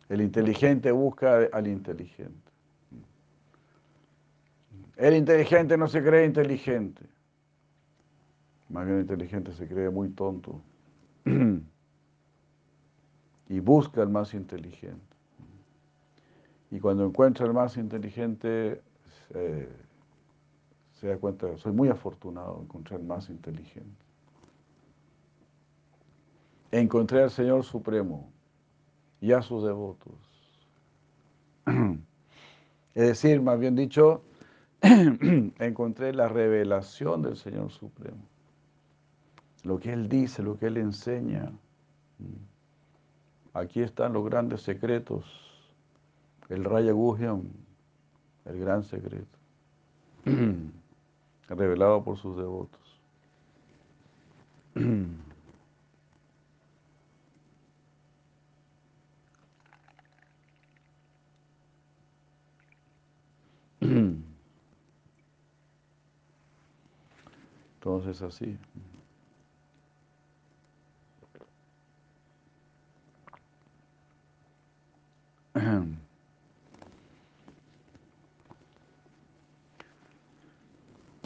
[0.09, 2.53] El inteligente busca al inteligente.
[4.95, 7.03] El inteligente no se cree inteligente.
[8.69, 10.63] Más bien el inteligente se cree muy tonto.
[13.49, 15.17] y busca al más inteligente.
[16.71, 18.81] Y cuando encuentra al más inteligente,
[21.01, 24.05] se, da cuenta, soy muy afortunado de encontrar más inteligente.
[26.71, 28.31] Encontré al Señor Supremo
[29.21, 30.15] y a sus devotos.
[32.95, 34.23] Es decir, más bien dicho,
[34.81, 38.27] encontré la revelación del Señor Supremo.
[39.65, 41.53] Lo que Él dice, lo que Él enseña.
[43.53, 45.25] Aquí están los grandes secretos.
[46.49, 47.43] El Raya Guhyam,
[48.45, 49.39] el gran secreto,
[51.49, 52.81] revelado por sus devotos.
[67.87, 68.59] Entonces así.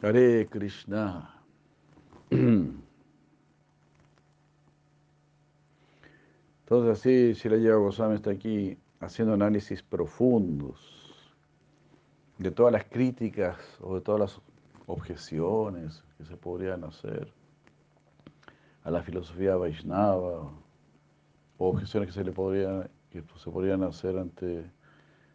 [0.02, 1.34] Hare Krishna.
[2.30, 2.80] Entonces
[6.90, 10.80] así, lleva Goswami está aquí haciendo análisis profundos
[12.38, 14.40] de todas las críticas o de todas las
[14.86, 17.30] objeciones que se podrían hacer
[18.84, 20.50] a la filosofía Vaishnava
[21.58, 24.64] o objeciones que se le podrían, que se podrían hacer ante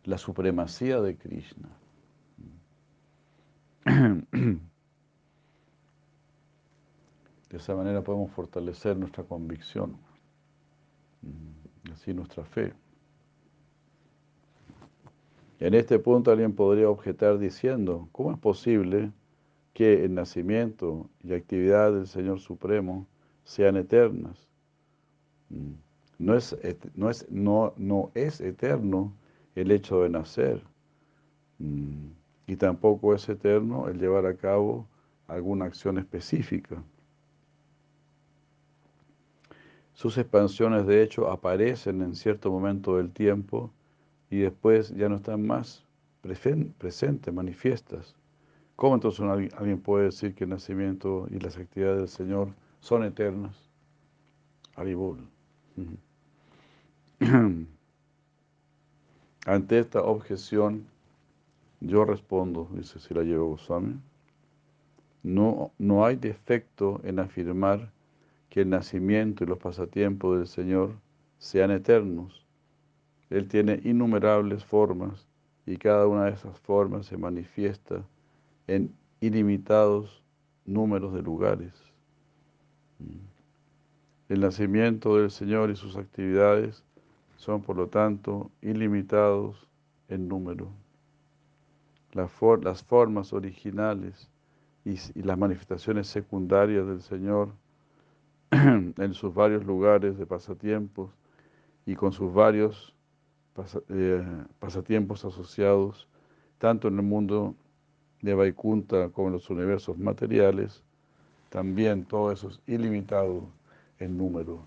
[0.06, 1.70] la supremacía de Krishna.
[3.86, 4.60] De
[7.58, 9.98] esa manera podemos fortalecer nuestra convicción,
[11.94, 12.74] así nuestra fe.
[15.60, 19.12] En este punto alguien podría objetar diciendo, ¿cómo es posible
[19.74, 23.08] que el nacimiento y actividad del Señor Supremo
[23.44, 24.50] sean eternas?
[26.18, 26.58] No es,
[26.96, 29.14] no es, no, no es eterno
[29.54, 30.64] el hecho de nacer
[32.48, 34.88] y tampoco es eterno el llevar a cabo
[35.28, 36.84] alguna acción específica.
[39.94, 43.72] Sus expansiones de hecho aparecen en cierto momento del tiempo
[44.30, 45.86] y después ya no están más
[46.22, 48.16] presentes, manifiestas.
[48.76, 49.22] ¿Cómo entonces
[49.56, 52.50] alguien puede decir que el nacimiento y las actividades del Señor
[52.82, 53.56] son eternas?
[54.76, 55.20] Aribul.
[59.46, 60.86] Ante esta objeción,
[61.86, 64.00] yo respondo, dice Sirayeva Goswami,
[65.22, 67.92] no, no hay defecto en afirmar
[68.50, 70.94] que el nacimiento y los pasatiempos del Señor
[71.38, 72.44] sean eternos.
[73.30, 75.28] Él tiene innumerables formas
[75.66, 78.04] y cada una de esas formas se manifiesta
[78.68, 80.24] en ilimitados
[80.66, 81.74] números de lugares.
[84.28, 86.84] El nacimiento del Señor y sus actividades
[87.38, 89.68] son, por lo tanto, ilimitados
[90.08, 90.85] en número.
[92.16, 94.30] Las formas originales
[94.86, 97.50] y las manifestaciones secundarias del Señor
[98.52, 101.12] en sus varios lugares de pasatiempos
[101.86, 102.96] y con sus varios
[103.90, 104.24] eh,
[104.60, 106.08] pasatiempos asociados,
[106.58, 107.56] tanto en el mundo
[108.22, 110.84] de Vaikunta como en los universos materiales,
[111.50, 113.44] también todo eso es ilimitado
[114.00, 114.60] en número.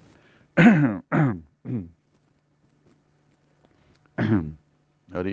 [5.13, 5.27] Por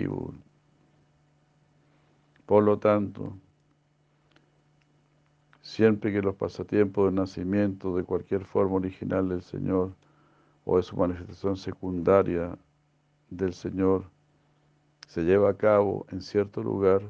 [2.66, 3.32] lo tanto,
[5.66, 9.96] Siempre que los pasatiempos de nacimiento de cualquier forma original del Señor
[10.64, 12.56] o de su manifestación secundaria
[13.30, 14.04] del Señor
[15.08, 17.02] se lleva a cabo en cierto lugar,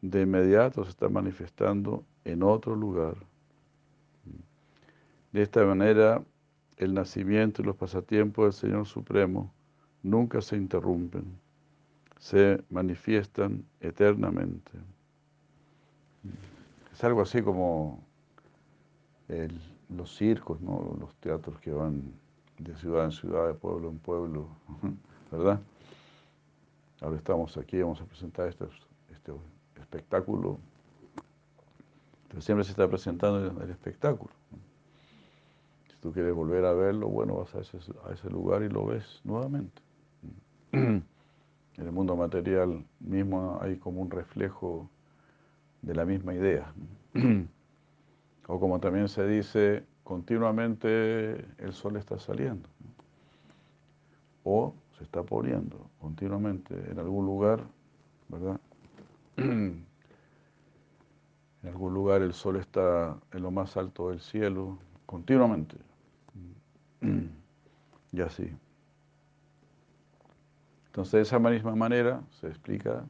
[0.00, 3.14] de inmediato se está manifestando en otro lugar.
[5.30, 6.24] De esta manera,
[6.78, 9.52] el nacimiento y los pasatiempos del Señor Supremo
[10.02, 11.38] nunca se interrumpen,
[12.22, 14.70] se manifiestan eternamente.
[16.92, 18.00] Es algo así como
[19.88, 22.14] los circos, los teatros que van
[22.58, 24.46] de ciudad en ciudad, de pueblo en pueblo,
[25.32, 25.60] ¿verdad?
[27.00, 28.66] Ahora estamos aquí, vamos a presentar este,
[29.10, 29.32] este
[29.80, 30.60] espectáculo,
[32.38, 34.32] siempre se está presentando el, espectáculo.
[35.90, 38.86] Si tú quieres volver a verlo, bueno, vas a ese, a ese lugar y lo
[38.86, 39.82] ves nuevamente.
[41.78, 44.90] En el mundo material mismo hay como un reflejo
[45.80, 46.72] de la misma idea.
[48.46, 52.68] o como también se dice, continuamente el sol está saliendo.
[54.44, 57.64] O se está poniendo continuamente en algún lugar,
[58.28, 58.60] ¿verdad?
[59.36, 59.84] en
[61.64, 65.76] algún lugar el sol está en lo más alto del cielo, continuamente.
[68.12, 68.50] y así.
[70.92, 73.06] Entonces, de esa misma manera se explica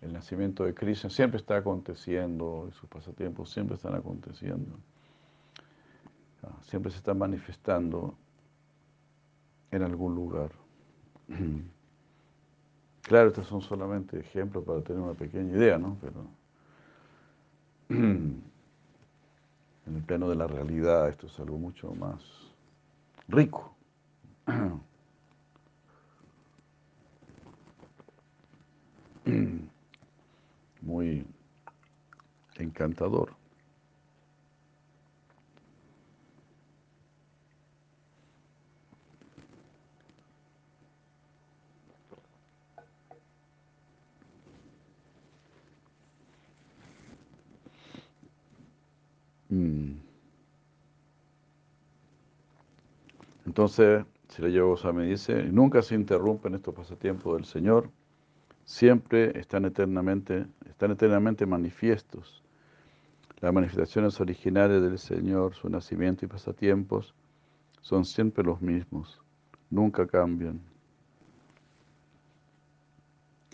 [0.00, 4.74] el nacimiento de Krishna siempre está aconteciendo, sus pasatiempos siempre están aconteciendo,
[6.44, 8.14] ah, siempre se están manifestando
[9.70, 10.50] en algún lugar.
[13.02, 15.96] Claro, estos son solamente ejemplos para tener una pequeña idea, ¿no?
[16.00, 16.26] Pero
[17.90, 18.42] en
[19.86, 22.20] el plano de la realidad esto es algo mucho más
[23.28, 23.76] rico.
[30.82, 31.26] muy
[32.58, 33.34] encantador.
[49.50, 49.96] Mm.
[53.46, 57.90] Entonces, si la llevo a me dice, nunca se interrumpen estos pasatiempos del Señor,
[58.66, 62.42] siempre están eternamente están eternamente manifiestos.
[63.40, 67.14] Las manifestaciones originales del Señor, su nacimiento y pasatiempos,
[67.80, 69.22] son siempre los mismos,
[69.70, 70.60] nunca cambian.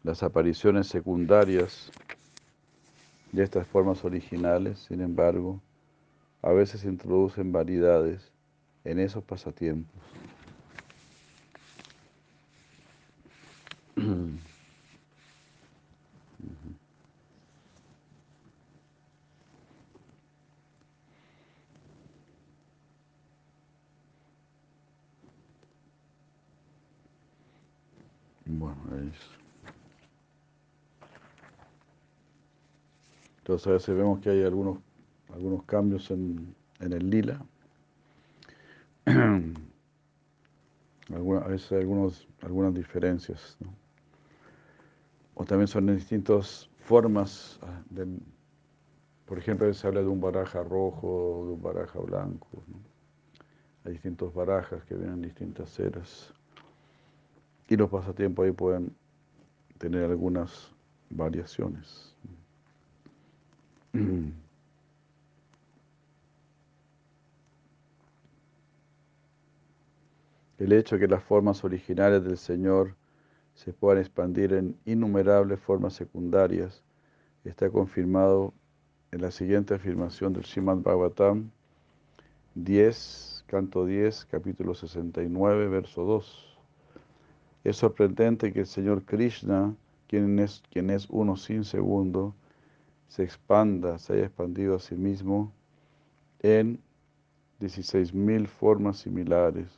[0.02, 1.92] Las apariciones secundarias
[3.30, 5.60] de estas formas originales, sin embargo,
[6.42, 8.32] a veces introducen variedades
[8.84, 10.00] en esos pasatiempos.
[28.44, 28.76] Bueno,
[33.66, 34.78] A veces vemos que hay algunos,
[35.32, 37.40] algunos cambios en, en el lila.
[39.06, 39.40] a
[41.48, 43.56] veces hay algunos, algunas diferencias.
[45.34, 47.58] O también son distintas formas.
[47.62, 47.82] Ah,
[49.26, 52.48] por ejemplo, se habla de un baraja rojo, de un baraja blanco.
[53.84, 56.32] Hay distintos barajas que vienen en distintas eras.
[57.68, 58.94] Y los pasatiempos ahí pueden
[59.78, 60.72] tener algunas
[61.10, 62.14] variaciones.
[70.58, 72.94] El hecho de que las formas originales del Señor
[73.54, 76.82] se puedan expandir en innumerables formas secundarias
[77.44, 78.54] está confirmado
[79.10, 81.50] en la siguiente afirmación del Srimad Bhagavatam
[82.54, 86.58] 10, canto 10, capítulo 69, verso 2.
[87.64, 89.74] Es sorprendente que el Señor Krishna,
[90.06, 92.34] quien es, quien es uno sin segundo,
[93.12, 95.52] se expanda, se haya expandido a sí mismo
[96.40, 96.80] en
[97.60, 99.68] 16.000 formas similares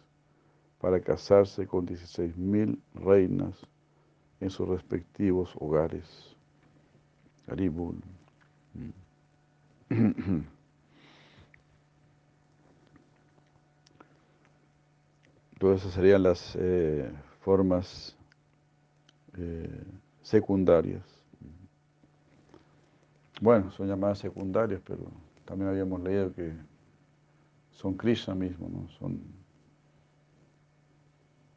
[0.81, 3.57] para casarse con 16.000 reinas
[4.39, 6.37] en sus respectivos hogares.
[7.49, 8.01] Haribul.
[15.59, 17.11] Todas esas serían las eh,
[17.41, 18.17] formas
[19.37, 19.83] eh,
[20.23, 21.14] secundarias.
[23.41, 25.05] Bueno, son llamadas secundarias, pero
[25.45, 26.53] también habíamos leído que
[27.71, 28.89] son Krishna mismo, ¿no?
[28.99, 29.21] Son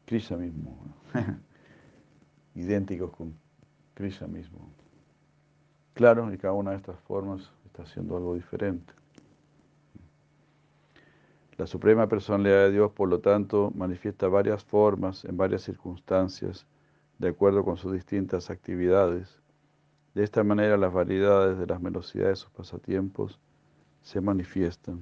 [0.04, 0.76] Krishna mismo,
[2.54, 3.34] idénticos con
[3.94, 4.58] Krishna mismo.
[5.94, 8.92] Claro, y cada una de estas formas está haciendo algo diferente.
[11.58, 16.66] La Suprema Personalidad de Dios, por lo tanto, manifiesta varias formas en varias circunstancias,
[17.18, 19.40] de acuerdo con sus distintas actividades.
[20.18, 23.38] De esta manera, las variedades de las velocidades de sus pasatiempos
[24.02, 24.98] se manifiestan.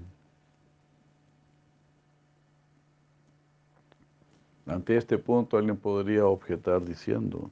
[4.66, 7.50] Ante este punto, alguien podría objetar diciendo,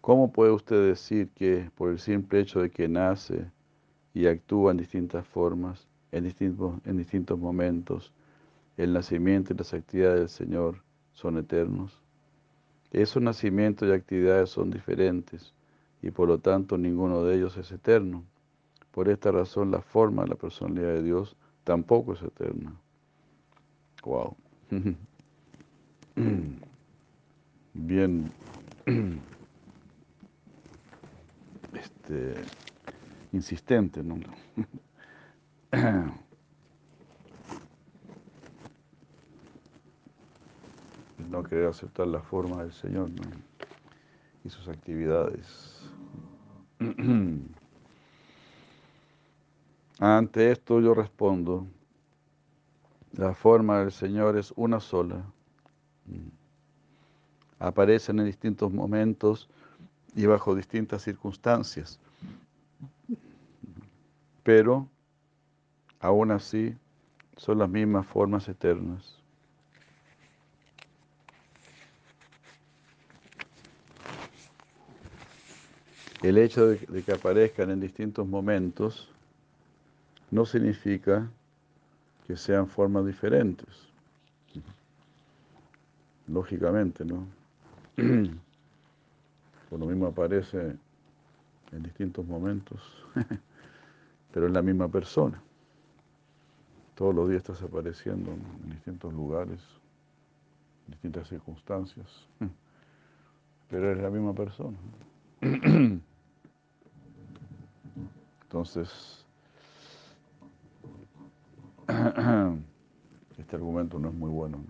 [0.00, 3.50] ¿cómo puede usted decir que por el simple hecho de que nace,
[4.14, 8.14] y actúa en distintas formas, en distintos, en distintos momentos.
[8.78, 10.82] El nacimiento y las actividades del Señor
[11.12, 12.03] son eternos.
[12.94, 15.52] Esos nacimientos y actividades son diferentes
[16.00, 18.24] y por lo tanto ninguno de ellos es eterno.
[18.92, 21.34] Por esta razón la forma de la personalidad de Dios
[21.64, 22.72] tampoco es eterna.
[24.04, 24.36] Wow.
[27.74, 28.30] Bien.
[31.74, 32.34] Este
[33.32, 34.20] insistente, ¿no?
[41.34, 43.10] no querer aceptar la forma del Señor
[44.44, 45.82] y sus actividades.
[49.98, 51.66] Ante esto yo respondo,
[53.12, 55.24] la forma del Señor es una sola.
[57.58, 59.48] Aparecen en distintos momentos
[60.14, 61.98] y bajo distintas circunstancias
[64.44, 64.86] pero
[65.98, 66.76] aún así
[67.36, 69.23] son las mismas formas eternas.
[76.24, 79.10] El hecho de, que aparezcan en distintos momentos
[80.30, 81.28] no significa
[82.26, 83.68] que sean formas diferentes.
[86.26, 87.26] Lógicamente, ¿no?
[89.68, 90.78] Por lo mismo aparece
[91.72, 92.80] en distintos momentos.
[94.32, 95.42] pero es la misma persona.
[96.94, 99.60] Todos los días estás apareciendo en distintos lugares,
[100.86, 102.26] en distintas circunstancias,
[103.68, 104.78] pero es la misma persona.
[108.54, 109.26] Entonces,
[113.36, 114.64] este argumento no es muy bueno.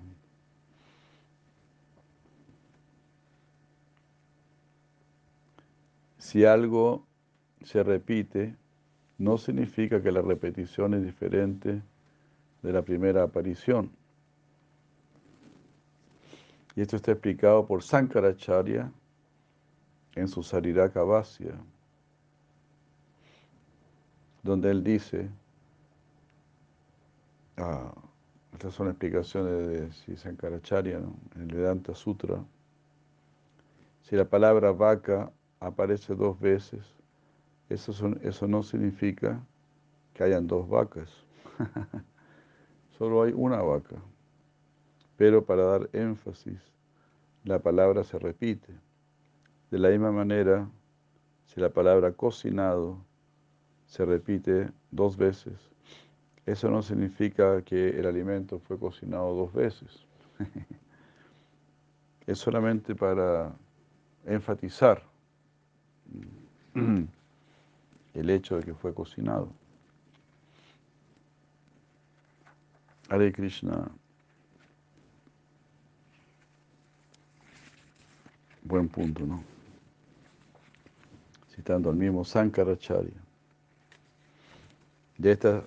[6.17, 7.05] Si algo
[7.63, 8.57] se repite,
[9.19, 11.83] no significa que la repetición es diferente
[12.63, 13.91] de la primera aparición.
[16.75, 18.91] Y esto está explicado por Sankaracharya
[20.15, 21.55] en su Sariraka Vasya,
[24.45, 25.29] donde él dice,
[27.57, 27.93] ah,
[28.53, 32.45] estas son explicaciones de Sankaracharya en el Vedanta Sutra,
[34.03, 36.85] si la palabra vaca aparece dos veces,
[37.71, 39.43] eso, eso no significa
[40.13, 41.11] que hayan dos vacas.
[42.99, 43.97] Solo hay una vaca.
[45.17, 46.61] Pero para dar énfasis,
[47.45, 48.75] la palabra se repite.
[49.71, 50.69] De la misma manera,
[51.47, 52.99] si la palabra cocinado
[53.87, 55.71] se repite dos veces,
[56.47, 60.07] eso no significa que el alimento fue cocinado dos veces.
[62.27, 63.55] es solamente para
[64.27, 65.03] enfatizar
[66.75, 69.51] el hecho de que fue cocinado.
[73.09, 73.91] Hare Krishna.
[78.63, 79.45] Buen punto, ¿no?
[81.55, 83.24] Citando al mismo Sankaracharya.
[85.19, 85.65] De esta,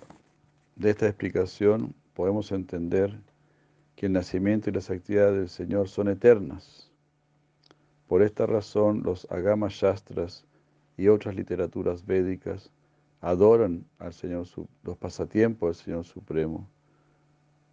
[0.75, 3.19] de esta explicación podemos entender
[3.95, 6.91] que el nacimiento y las actividades del Señor son eternas.
[8.07, 10.45] Por esta razón, los Agama Shastras
[10.97, 12.71] y otras literaturas védicas
[13.21, 14.47] adoran al Señor,
[14.83, 16.67] los pasatiempos del Señor Supremo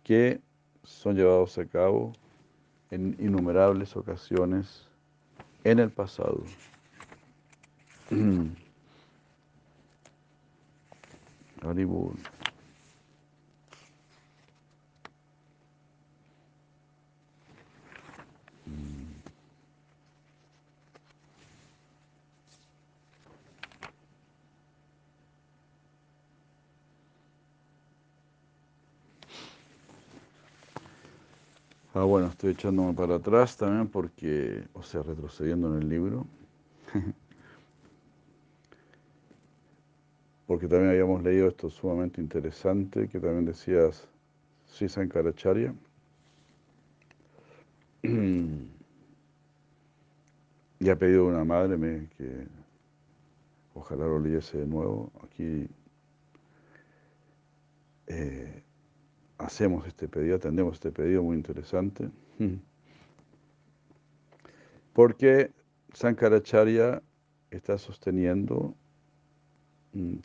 [0.04, 0.40] que
[0.84, 2.12] son llevados a cabo
[2.90, 4.86] en innumerables ocasiones
[5.64, 6.44] en el pasado.
[31.96, 36.26] Ah, bueno, estoy echándome para atrás también porque, o sea, retrocediendo en el libro.
[40.46, 44.08] porque también habíamos leído esto sumamente interesante que también decías
[44.66, 45.74] Sri Sankaracharya.
[50.80, 52.46] y ha pedido una madre que
[53.74, 55.10] ojalá lo leyese de nuevo.
[55.22, 55.66] Aquí
[58.06, 58.62] eh,
[59.38, 62.10] hacemos este pedido, atendemos este pedido muy interesante.
[64.92, 65.50] Porque
[65.94, 67.02] Sankaracharya
[67.50, 68.74] está sosteniendo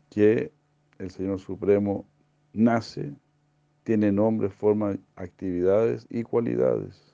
[0.09, 0.51] que
[0.97, 2.05] el Señor Supremo
[2.53, 3.13] nace,
[3.83, 7.13] tiene nombre, forma, actividades y cualidades.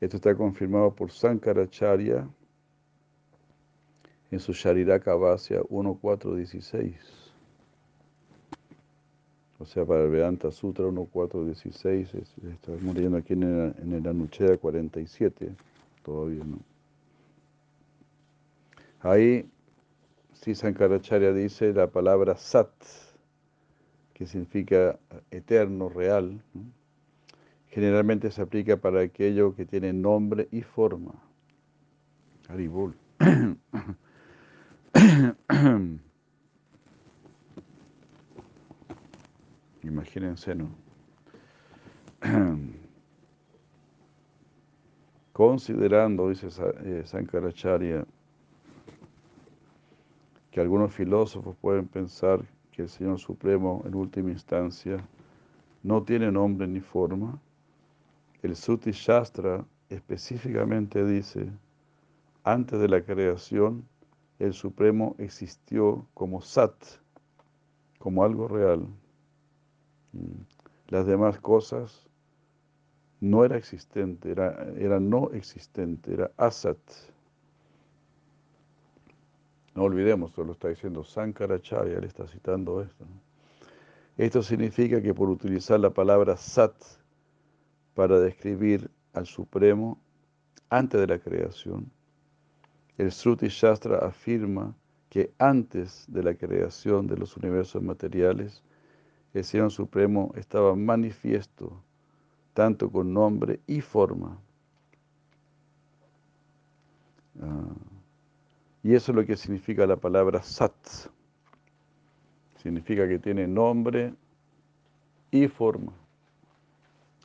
[0.00, 2.28] Esto está confirmado por Sankaracharya
[4.30, 7.22] en su Shariraka Vasya 1.4.16
[9.62, 12.20] o sea, para el Vedanta Sutra 1.4.16,
[12.52, 15.54] estamos leyendo aquí en el, en el Anucheda 47,
[16.04, 16.58] todavía no.
[18.98, 19.48] Ahí,
[20.42, 22.68] si Sankaracharya dice la palabra Sat,
[24.12, 24.98] que significa
[25.30, 26.42] eterno, real,
[27.68, 31.14] generalmente se aplica para aquello que tiene nombre y forma.
[32.48, 32.96] Haribol.
[39.84, 40.70] Imagínense, ¿no?
[45.32, 46.48] Considerando, dice
[46.84, 48.04] eh, Sankaracharya,
[50.52, 55.02] que algunos filósofos pueden pensar que el Señor Supremo, en última instancia,
[55.82, 57.40] no tiene nombre ni forma,
[58.42, 61.50] el Suti Shastra específicamente dice,
[62.44, 63.88] antes de la creación,
[64.38, 66.74] el Supremo existió como Sat,
[67.98, 68.86] como algo real.
[70.88, 72.06] Las demás cosas
[73.20, 76.78] no era existente, era, era no existente, era asat.
[79.74, 83.06] No olvidemos, esto lo está diciendo Sankaracharya, él está citando esto.
[84.18, 86.74] Esto significa que por utilizar la palabra sat
[87.94, 89.98] para describir al Supremo
[90.68, 91.90] antes de la creación,
[92.98, 94.74] el Sruti Shastra afirma
[95.08, 98.62] que antes de la creación de los universos materiales,
[99.32, 101.82] el Señor Supremo estaba manifiesto,
[102.52, 104.38] tanto con nombre y forma.
[107.40, 107.74] Ah,
[108.82, 110.74] y eso es lo que significa la palabra Sat.
[112.56, 114.14] Significa que tiene nombre
[115.30, 115.92] y forma.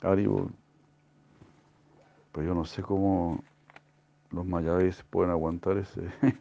[0.00, 0.52] Haribol.
[2.32, 3.42] Pues yo no sé cómo
[4.30, 6.02] los mayabes pueden aguantar ese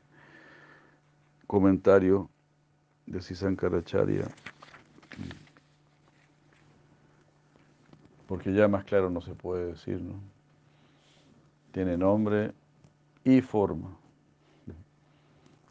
[1.47, 2.29] comentario
[3.07, 4.27] de Sisankaracharya.
[8.27, 10.19] Porque ya más claro no se puede decir, ¿no?
[11.71, 12.53] Tiene nombre
[13.23, 13.97] y forma.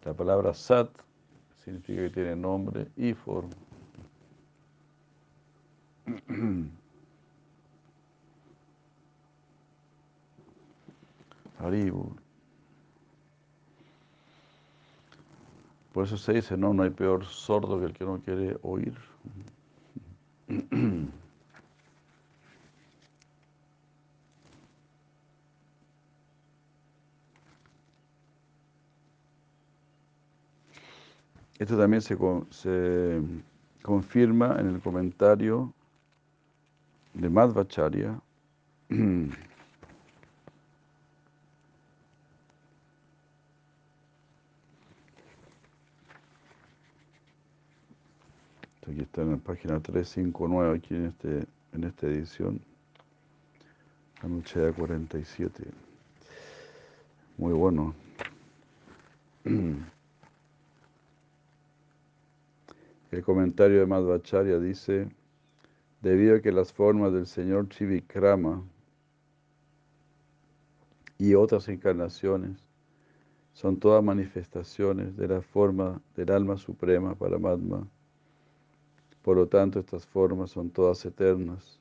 [0.07, 0.88] La palabra sat
[1.64, 3.50] significa que tiene nombre y forma.
[15.92, 18.96] Por eso se dice, no, no hay peor sordo que el que no quiere oír.
[31.59, 32.16] Esto también se,
[32.50, 33.22] se
[33.82, 35.72] confirma en el comentario
[37.14, 38.20] de Madhvacharya.
[48.88, 52.61] Aquí está en la página 359, aquí en, este, en esta edición.
[54.22, 55.64] Anuchea 47.
[57.36, 57.94] Muy bueno.
[63.16, 65.08] El comentario de Madhvacharya dice,
[66.02, 68.62] debido a que las formas del Señor Chivikrama
[71.16, 72.58] y otras encarnaciones
[73.54, 77.88] son todas manifestaciones de la forma del alma suprema Paramatma,
[79.22, 81.80] por lo tanto estas formas son todas eternas,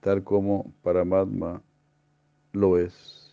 [0.00, 1.62] tal como Paramatma
[2.52, 3.32] lo es.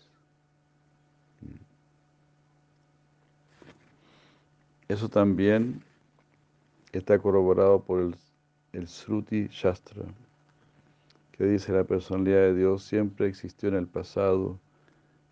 [4.87, 5.83] Eso también
[6.91, 8.15] está corroborado por el,
[8.73, 10.05] el Sruti Shastra,
[11.31, 14.59] que dice la personalidad de Dios siempre existió en el pasado,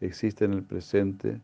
[0.01, 1.41] existe en el presente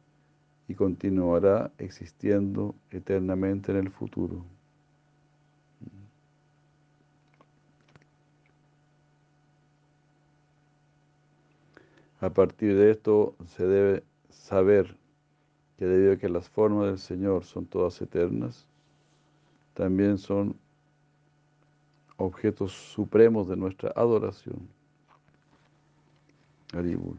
[0.67, 4.45] y continuará existiendo eternamente en el futuro.
[12.21, 14.95] A partir de esto se debe saber
[15.77, 18.67] que debido a que las formas del Señor son todas eternas,
[19.73, 20.55] también son
[22.17, 24.67] objetos supremos de nuestra adoración.
[26.73, 27.17] Haribul.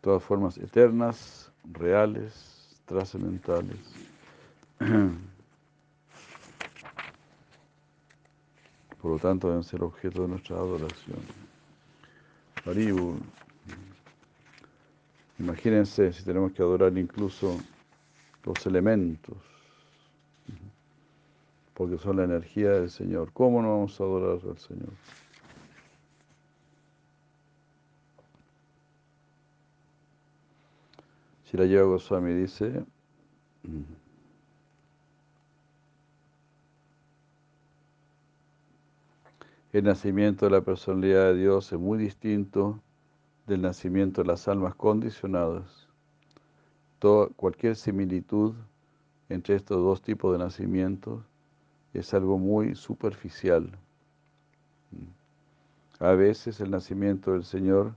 [0.00, 3.78] Todas formas eternas, reales, trascendentales.
[9.00, 11.18] Por lo tanto, deben ser objeto de nuestra adoración.
[12.64, 13.20] Haribul.
[15.38, 17.58] Imagínense si tenemos que adorar incluso
[18.44, 19.36] los elementos
[21.78, 23.32] porque son la energía del Señor.
[23.32, 24.90] ¿Cómo no vamos a adorar al Señor?
[31.52, 32.84] Yoga Goswami dice,
[39.72, 42.80] el nacimiento de la personalidad de Dios es muy distinto
[43.46, 45.88] del nacimiento de las almas condicionadas.
[46.98, 48.54] Toda, cualquier similitud
[49.28, 51.27] entre estos dos tipos de nacimientos
[51.98, 53.70] es algo muy superficial.
[55.98, 57.94] A veces el nacimiento del Señor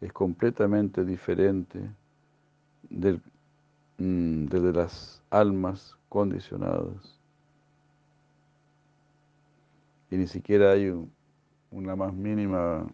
[0.00, 1.80] es completamente diferente
[2.88, 3.20] del,
[3.98, 7.18] mm, de las almas condicionadas.
[10.10, 10.94] Y ni siquiera hay
[11.72, 12.86] una más mínima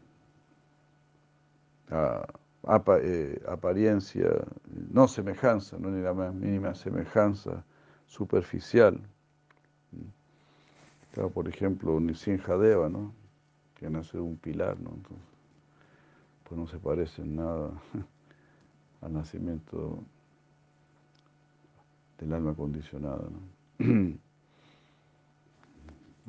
[1.91, 2.27] ah,
[3.03, 4.31] eh, apariencia,
[4.91, 7.63] no semejanza, no ni la más mínima semejanza
[8.07, 9.01] superficial
[11.15, 12.01] por ejemplo,
[12.45, 13.13] Jadeva, ¿no?
[13.75, 14.93] Que nace de un pilar, ¿no?
[16.45, 17.71] Pues no se parece en nada
[19.01, 19.99] al nacimiento
[22.19, 24.15] del alma condicionada, ¿no?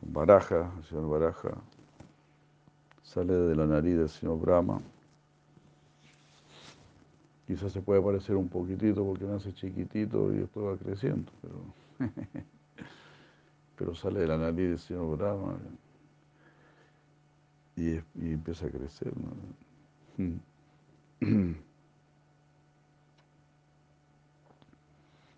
[0.03, 1.51] Baraja, el señor Baraja,
[3.03, 4.79] sale de la nariz del señor Brahma.
[7.45, 12.09] Quizás se puede parecer un poquitito porque nace chiquitito y después va creciendo, pero
[13.81, 15.57] pero sale de la nariz del señor Brahma
[17.75, 19.11] y, y empieza a crecer.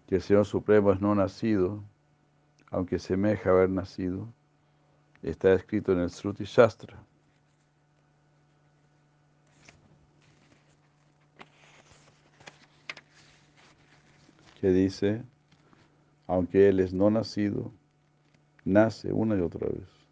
[0.08, 1.82] que el Señor Supremo es no nacido,
[2.70, 4.28] aunque semeja haber nacido,
[5.22, 7.02] está escrito en el Sruti Shastra.
[14.60, 15.24] que dice,
[16.28, 17.72] aunque Él es no nacido,
[18.66, 20.03] nace una y otra vez.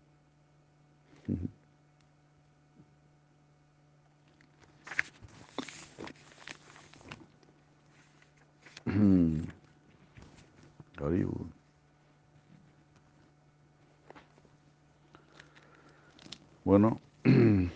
[16.72, 17.70] Bueno, Hare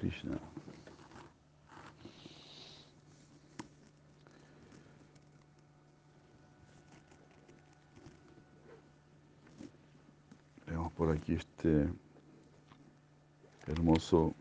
[0.00, 0.38] Krishna.
[10.66, 11.88] Vemos por aquí este
[13.66, 14.34] hermoso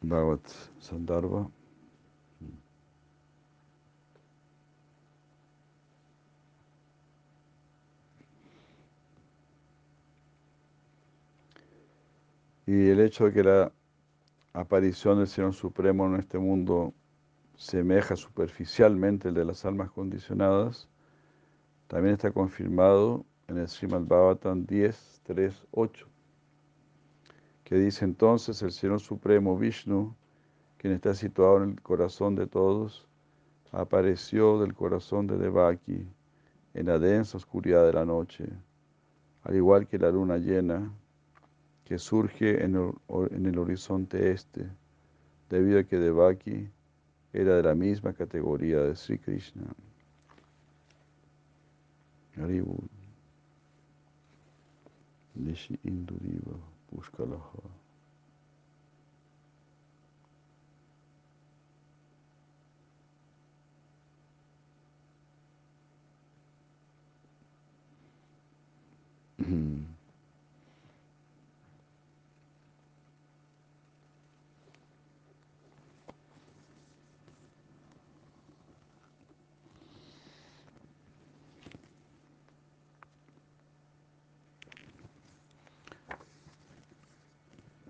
[0.00, 0.40] Bhagavad
[0.78, 1.48] Sandarbha.
[12.66, 13.72] Y el hecho de que la
[14.54, 16.94] aparición del Señor Supremo en este mundo
[17.56, 20.88] semeja superficialmente el de las almas condicionadas,
[21.94, 26.08] también está confirmado en el Srimad Bhagavatam 10, 3, 8,
[27.62, 30.12] que dice entonces el Señor Supremo Vishnu,
[30.76, 33.06] quien está situado en el corazón de todos,
[33.70, 36.04] apareció del corazón de Devaki
[36.74, 38.48] en la densa oscuridad de la noche,
[39.44, 40.92] al igual que la luna llena
[41.84, 44.68] que surge en el, horizonte este,
[45.48, 46.68] debido a que Devaki
[47.32, 49.72] era de la misma categoría de Sri Krishna.
[52.36, 52.76] Haribu.
[55.36, 56.56] Nishi Induriva
[56.88, 57.62] Pushkalaha.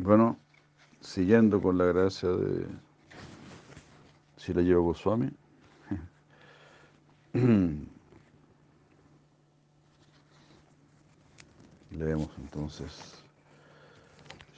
[0.05, 0.39] Bueno,
[1.01, 2.67] siguiendo con la gracia de
[4.37, 5.31] si la llevo Goswami.
[11.91, 13.15] Leemos entonces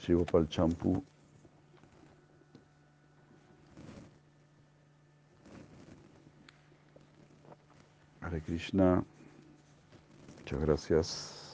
[0.01, 1.01] Shivopal Champu.
[8.19, 9.01] Hare Krishna.
[10.39, 11.46] Muchas gracias.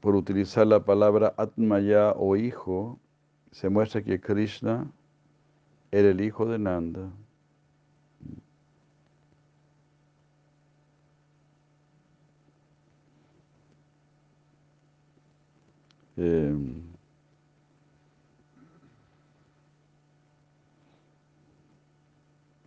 [0.00, 2.98] Por utilizar la palabra Atmaya o hijo,
[3.52, 4.90] se muestra que Krishna
[5.90, 7.10] era el hijo de Nanda.
[16.16, 16.54] Eh,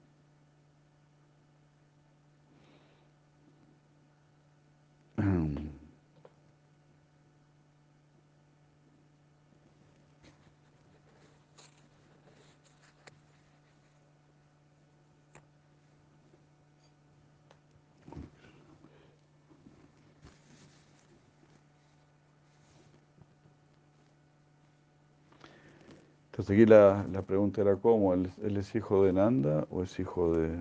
[26.46, 30.58] Entonces la, pregunta era cómo, ¿Él, es hijo de Nanda o es hijo de,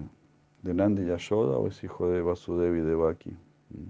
[0.62, 3.32] de Nanda y Yashoda o es hijo de Vasudevi y de Baki?
[3.32, 3.90] Mm.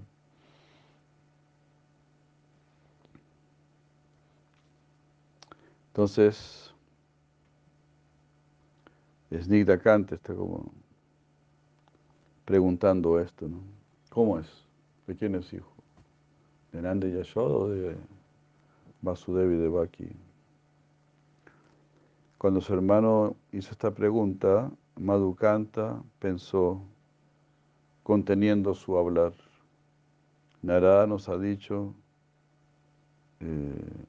[5.86, 6.74] Entonces,
[9.32, 10.72] Snigda Kanta está como
[12.44, 13.60] preguntando esto, ¿no?
[14.10, 14.48] ¿Cómo es?
[15.06, 15.70] ¿De quién es hijo?
[16.72, 17.96] ¿De Nanda y Yashoda o de
[19.00, 20.33] Vasudevi y de Baki?
[22.44, 24.70] Cuando su hermano hizo esta pregunta,
[25.00, 26.78] Madhukanta pensó,
[28.02, 29.32] conteniendo su hablar,
[30.60, 31.94] Narada nos ha dicho,
[33.40, 34.04] eh,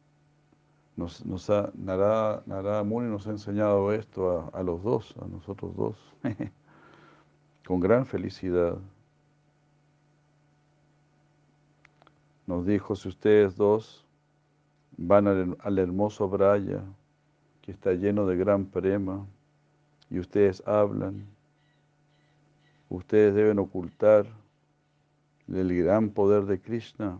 [0.97, 5.97] nos, ha, Narada, Muni nos ha enseñado esto a, a los dos, a nosotros dos,
[7.65, 8.77] con gran felicidad.
[12.45, 14.05] Nos dijo, si ustedes dos
[14.97, 16.83] van al, al hermoso Braya,
[17.65, 19.25] que está lleno de gran prema
[20.09, 21.25] y ustedes hablan,
[22.89, 24.27] ustedes deben ocultar
[25.47, 27.19] el gran poder de Krishna,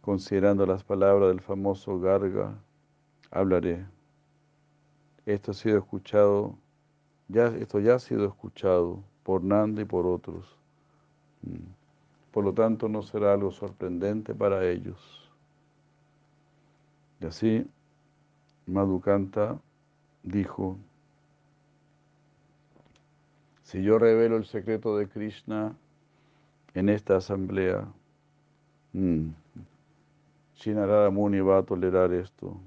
[0.00, 2.58] considerando las palabras del famoso Garga,
[3.30, 3.86] hablaré.
[5.24, 6.58] Esto ha sido escuchado,
[7.28, 10.56] ya, esto ya ha sido escuchado por Nanda y por otros.
[11.42, 11.80] Mm.
[12.32, 15.30] Por lo tanto, no será algo sorprendente para ellos.
[17.20, 17.66] Y así,
[18.70, 19.58] Madhukanta
[20.22, 20.76] dijo,
[23.62, 25.76] si yo revelo el secreto de Krishna
[26.74, 27.86] en esta asamblea,
[28.92, 29.28] mm,
[30.54, 32.60] Shinarada Muni va a tolerar esto,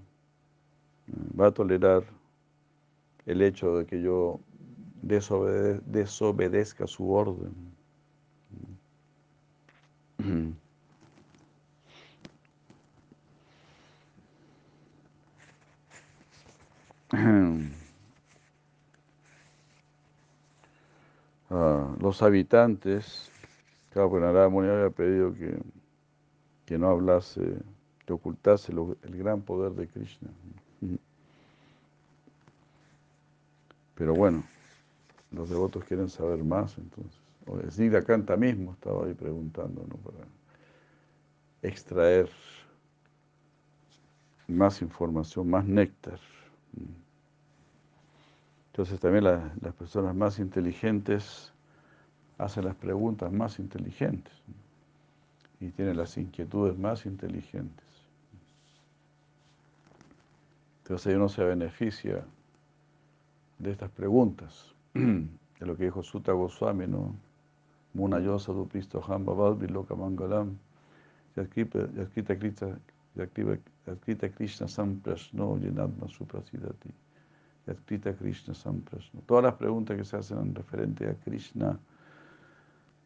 [1.39, 2.03] va a tolerar
[3.25, 4.39] el hecho de que yo
[5.01, 7.53] desobedezca su orden.
[21.55, 23.29] Ah, los habitantes,
[23.91, 25.55] claro, pues Narada Muni había pedido que,
[26.65, 27.41] que no hablase,
[28.07, 30.29] que ocultase el gran poder de Krishna.
[33.93, 34.43] Pero bueno,
[35.29, 37.21] los devotos quieren saber más, entonces.
[37.69, 39.97] Snigda Kanta mismo estaba ahí preguntando, ¿no?
[39.97, 40.25] Para
[41.61, 42.29] extraer
[44.47, 46.19] más información, más néctar.
[48.73, 51.53] Entonces también las personas más inteligentes
[52.39, 54.33] hacen las preguntas más inteligentes
[55.59, 57.85] y tienen las inquietudes más inteligentes.
[60.81, 62.25] Entonces uno se beneficia
[63.59, 67.15] de estas preguntas, de lo que dijo Sutta Goswami, ¿no?
[67.93, 70.57] Muna yosa dupisto hamba valvi loka mangalam,
[71.35, 71.89] yaskita
[74.35, 77.02] Krishna samprasno yenatma suprasidati.
[77.67, 79.21] Yaskita Krishna samprasno.
[79.25, 81.79] Todas las preguntas que se hacen en referente a Krishna,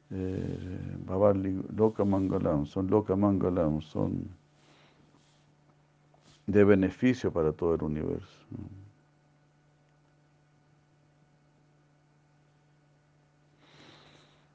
[0.10, 0.98] eh,
[1.76, 4.30] Loka Mangalam, son Loka Mangalam, son
[6.48, 8.46] de beneficio para todo el universo.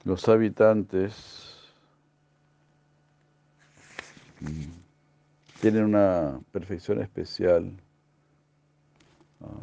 [0.05, 1.61] Los habitantes
[4.40, 7.72] mm, tienen una perfección especial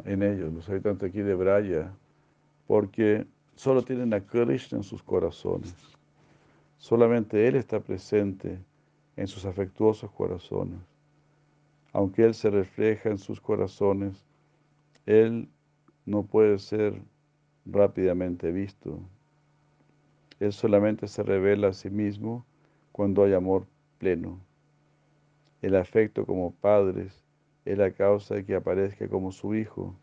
[0.04, 1.92] en ellos, los habitantes aquí de Braya,
[2.66, 5.74] porque solo tienen a Krishna en sus corazones.
[6.78, 8.58] Solamente Él está presente
[9.16, 10.80] en sus afectuosos corazones.
[11.92, 14.24] Aunque Él se refleja en sus corazones,
[15.06, 15.48] Él
[16.06, 17.00] no puede ser
[17.66, 19.00] rápidamente visto.
[20.38, 22.46] Él solamente se revela a sí mismo
[22.92, 23.66] cuando hay amor
[23.98, 24.40] pleno.
[25.60, 27.22] El afecto como padres
[27.64, 29.94] es la causa de que aparezca como su hijo.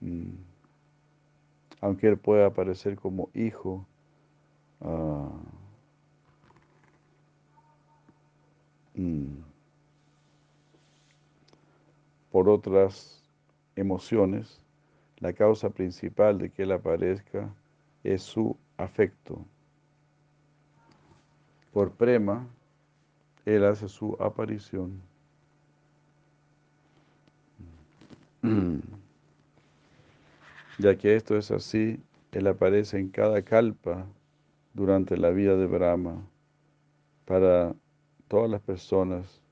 [0.00, 0.30] Mm.
[1.80, 3.86] Aunque él pueda aparecer como hijo,
[4.82, 5.30] ah,
[8.94, 9.38] mm,
[12.30, 13.22] por otras
[13.76, 14.60] emociones,
[15.18, 17.54] la causa principal de que él aparezca
[18.04, 19.44] es su afecto.
[21.72, 22.48] Por prema,
[23.44, 25.00] Él hace su aparición.
[30.78, 32.00] Ya que esto es así,
[32.32, 34.06] Él aparece en cada calpa
[34.72, 36.26] durante la vida de Brahma
[37.26, 37.74] para
[38.28, 39.42] todas las personas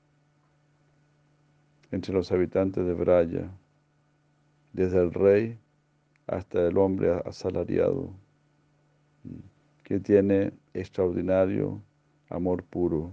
[1.91, 3.51] entre los habitantes de Braya,
[4.73, 5.57] desde el rey
[6.27, 8.11] hasta el hombre asalariado
[9.83, 11.81] que tiene extraordinario
[12.29, 13.11] amor puro,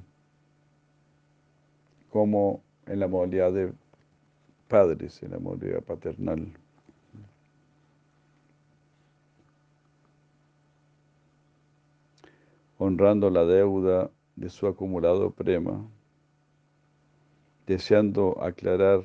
[2.11, 3.73] como en la modalidad de
[4.69, 6.53] padres, en la modalidad paternal.
[12.79, 15.89] honrando la deuda de su acumulado prema,
[17.67, 19.05] deseando aclarar,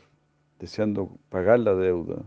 [0.60, 2.24] deseando pagar la deuda.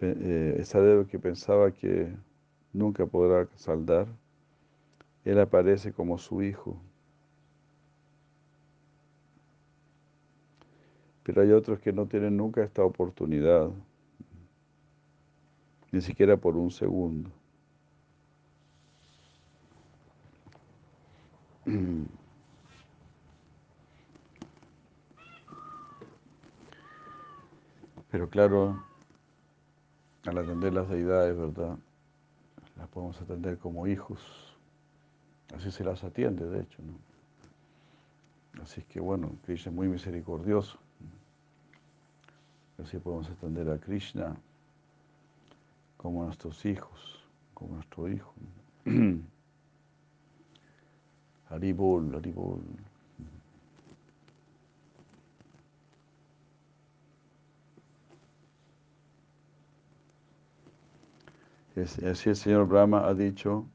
[0.00, 2.10] Eh, esa deuda que pensaba que
[2.72, 4.06] nunca podrá saldar,
[5.24, 6.80] Él aparece como su hijo.
[11.30, 13.70] Pero hay otros que no tienen nunca esta oportunidad,
[15.92, 17.30] ni siquiera por un segundo.
[28.10, 28.82] Pero claro,
[30.26, 31.78] al atender las deidades, ¿verdad?
[32.76, 34.18] Las podemos atender como hijos.
[35.54, 36.94] Así se las atiende, de hecho, ¿no?
[38.64, 40.76] Así que bueno, Krishna es muy misericordioso.
[42.82, 44.36] Así podemos atender a Krishna
[45.96, 47.22] como nuestros hijos,
[47.52, 48.32] como nuestro hijo.
[51.50, 52.62] Haribol, Haribol.
[61.76, 63.66] Así el señor Brahma ha dicho,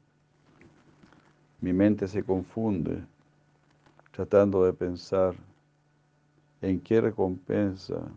[1.60, 3.04] mi mente se confunde
[4.12, 5.34] tratando de pensar
[6.60, 8.10] en qué recompensa,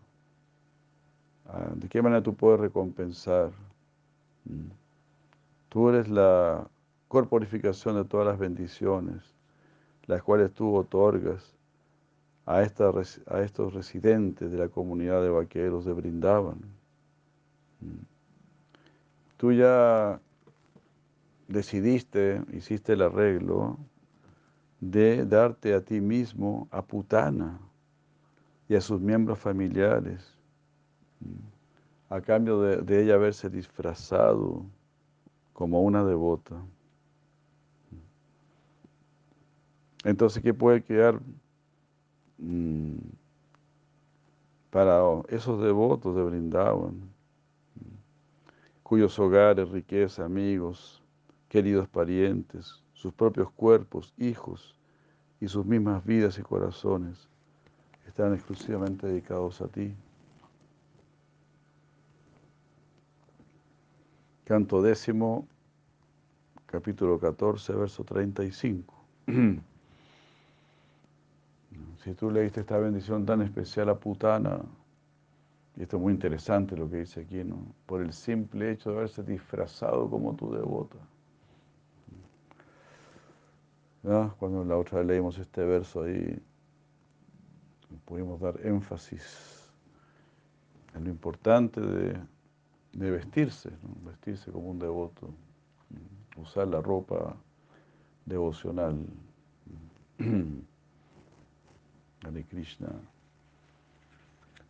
[1.76, 3.52] de qué manera tú puedes recompensar.
[4.46, 4.72] Mm.
[5.70, 6.68] Tú eres la
[7.08, 9.36] corporificación de todas las bendiciones,
[10.06, 11.56] las cuales tú otorgas
[12.46, 12.92] a, esta,
[13.28, 16.60] a estos residentes de la comunidad de vaqueros de Brindaban.
[17.82, 18.06] Mm.
[19.38, 20.20] Tú ya
[21.48, 23.78] decidiste, hiciste el arreglo
[24.80, 27.60] de darte a ti mismo a Putana
[28.68, 30.39] y a sus miembros familiares,
[32.10, 34.66] a cambio de, ella haberse disfrazado
[35.54, 36.56] como una devota.
[40.04, 41.20] Entonces, ¿qué puede quedar
[42.40, 42.96] Mm,
[44.70, 47.10] para esos devotos de Brindavan,
[48.82, 51.04] cuyos hogares, riqueza, amigos,
[51.50, 54.76] queridos parientes, sus propios cuerpos, hijos
[55.42, 57.28] y sus mismas vidas y corazones
[58.08, 59.94] están exclusivamente dedicados a ti.
[64.50, 65.48] Canto décimo,
[66.66, 68.96] capítulo 14, verso 35.
[72.04, 74.60] Si tú leíste esta bendición tan especial a Putana,
[75.76, 77.58] y esto es muy interesante lo que dice aquí, ¿no?
[77.86, 80.98] Por el simple hecho de haberse disfrazado como tu devota.
[84.40, 86.42] Cuando la otra vez leímos este verso ahí,
[88.04, 89.72] pudimos dar énfasis
[90.96, 92.20] en lo importante de,
[92.94, 93.72] vestirse,
[94.04, 95.30] vestirse como un devoto,
[96.38, 97.36] usar la ropa
[98.26, 99.06] devocional.
[102.26, 102.90] Hare Krishna,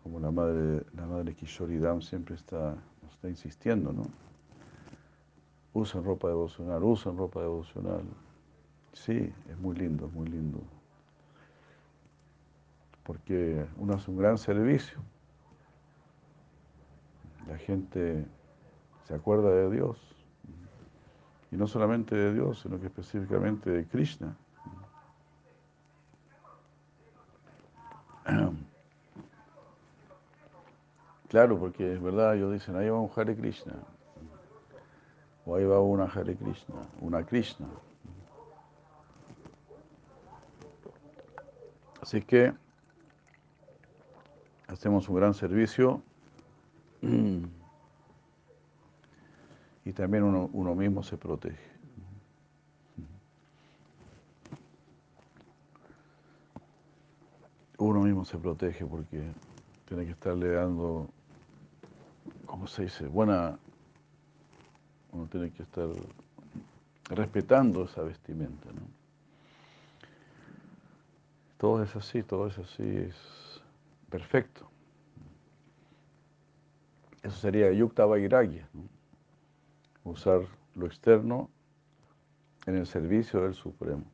[0.04, 2.76] como la madre, la madre Kishoridam siempre está,
[3.12, 4.04] está insistiendo, ¿no?
[5.74, 8.04] Usan ropa devocional, usan ropa devocional.
[8.94, 10.60] Sí, es muy lindo, es muy lindo.
[13.04, 15.00] Porque uno hace un gran servicio.
[17.50, 18.26] La gente
[19.06, 19.98] se acuerda de Dios.
[21.52, 24.38] Y no solamente de Dios, sino que específicamente de Krishna.
[31.30, 33.76] Claro, porque es verdad, ellos dicen, ahí va un Hare Krishna,
[35.46, 37.68] o ahí va una Hare Krishna, una Krishna.
[42.02, 42.52] Así que
[44.68, 46.02] hacemos un gran servicio
[47.02, 47.42] y
[49.94, 51.70] también uno, mismo se protege.
[57.78, 59.24] Uno mismo se protege porque
[59.86, 61.10] tiene que estarle dando
[62.46, 63.08] ¿cómo se dice?
[63.08, 63.58] Buena,
[65.12, 65.88] uno tiene que estar
[67.10, 68.82] respetando esa vestimenta, ¿no?
[71.58, 73.16] Todo es así, todo es así, es
[74.10, 74.69] perfecto.
[77.24, 78.68] Eso sería yukta vairagya,
[80.04, 80.42] usar
[80.76, 81.50] lo externo
[82.66, 84.06] en el servicio del Supremo.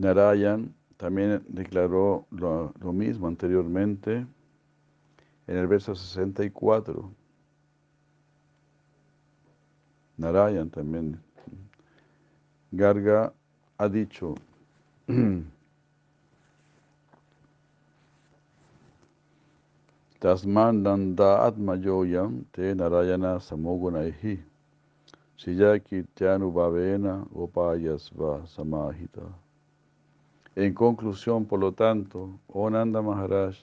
[0.00, 4.26] Narayan también declaró lo, mismo anteriormente
[5.46, 7.12] en el verso 64.
[10.16, 11.20] Narayan también.
[12.70, 13.34] Garga
[13.76, 14.36] ha dicho,
[20.18, 24.40] Tasmandanda atmayoyam te narayana samogunaihi,
[25.36, 26.06] Shiyaki
[26.54, 29.39] bhavena upayasva samahita.
[30.56, 33.56] En conclusión, por lo tanto, oh Nanda Maharaj,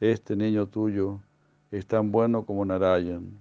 [0.00, 1.20] este niño tuyo
[1.72, 3.40] es tan bueno como Narayan.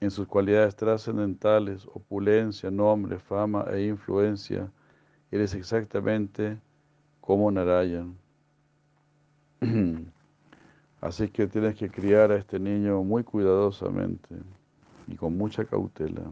[0.00, 4.70] En sus cualidades trascendentales, opulencia, nombre, fama e influencia,
[5.30, 6.58] eres exactamente
[7.22, 8.14] como Narayan.
[11.00, 14.36] Así que tienes que criar a este niño muy cuidadosamente
[15.06, 16.30] y con mucha cautela.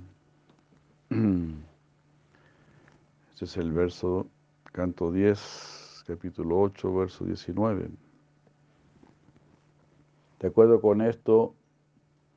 [3.33, 4.26] Este es el verso
[4.73, 7.91] canto 10, capítulo 8, verso 19.
[10.41, 11.55] De acuerdo con esto,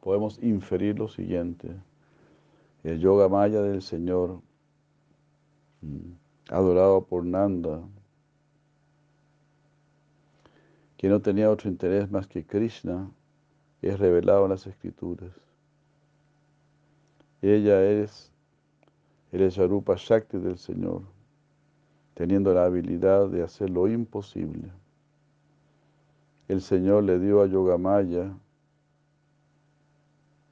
[0.02, 1.70] podemos inferir lo siguiente.
[2.84, 4.42] El yoga maya del Señor,
[5.82, 6.12] mm,
[6.50, 7.82] adorado por Nanda,
[10.98, 13.10] que no tenía otro interés más que Krishna,
[13.82, 15.32] es revelado en las Escrituras.
[17.42, 18.32] Ella es
[19.32, 21.15] el Sharupa Shakti del Señor
[22.16, 24.72] teniendo la habilidad de hacer lo imposible.
[26.48, 28.32] El Señor le dio a Yogamaya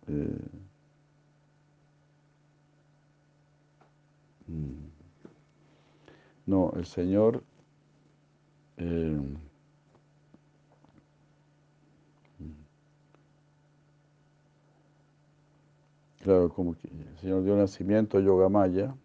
[0.08, 0.38] Eh,
[4.48, 4.74] mm.
[6.46, 7.42] no, el Señor
[8.78, 9.18] eh,
[16.22, 18.96] Claro, como que el Señor dio nacimiento a Yogamaya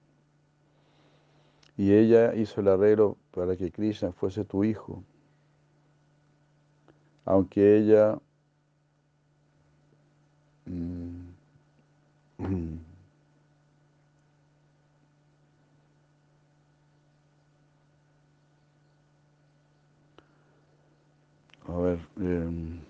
[1.78, 5.04] y ella hizo el arreglo para que Krishna fuese tu hijo.
[7.24, 8.18] Aunque ella
[10.66, 11.28] mm,
[21.68, 22.80] a ver, eh,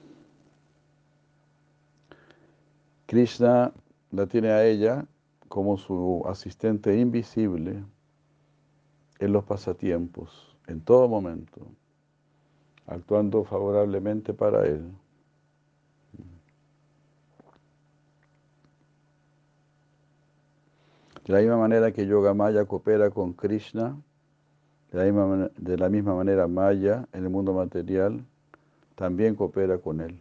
[3.07, 3.73] Krishna
[4.13, 5.07] la tiene a ella
[5.49, 7.85] como su asistente invisible
[9.19, 11.67] en los pasatiempos, en todo momento,
[12.87, 14.91] actuando favorablemente para él.
[21.25, 23.95] De la misma manera que Yoga Maya coopera con Krishna,
[24.91, 28.25] de la, misma, de la misma manera Maya en el mundo material
[28.95, 30.21] también coopera con él.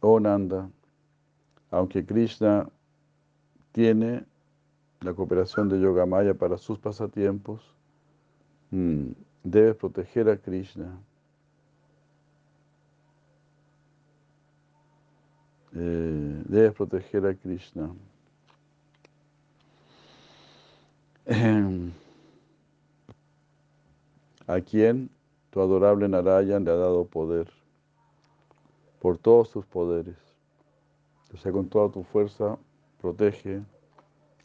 [0.00, 0.70] Oh Nanda,
[1.70, 2.68] aunque Krishna
[3.72, 4.24] tiene
[5.00, 7.62] la cooperación de Yoga Maya para sus pasatiempos,
[8.70, 9.10] mm,
[9.44, 10.98] debes proteger a Krishna.
[15.74, 17.94] Eh, debes proteger a Krishna.
[24.46, 25.10] a quien
[25.50, 27.50] tu adorable Narayan le ha dado poder
[28.98, 30.16] por todos sus poderes.
[31.32, 32.58] O sea, con toda tu fuerza,
[33.00, 33.62] protege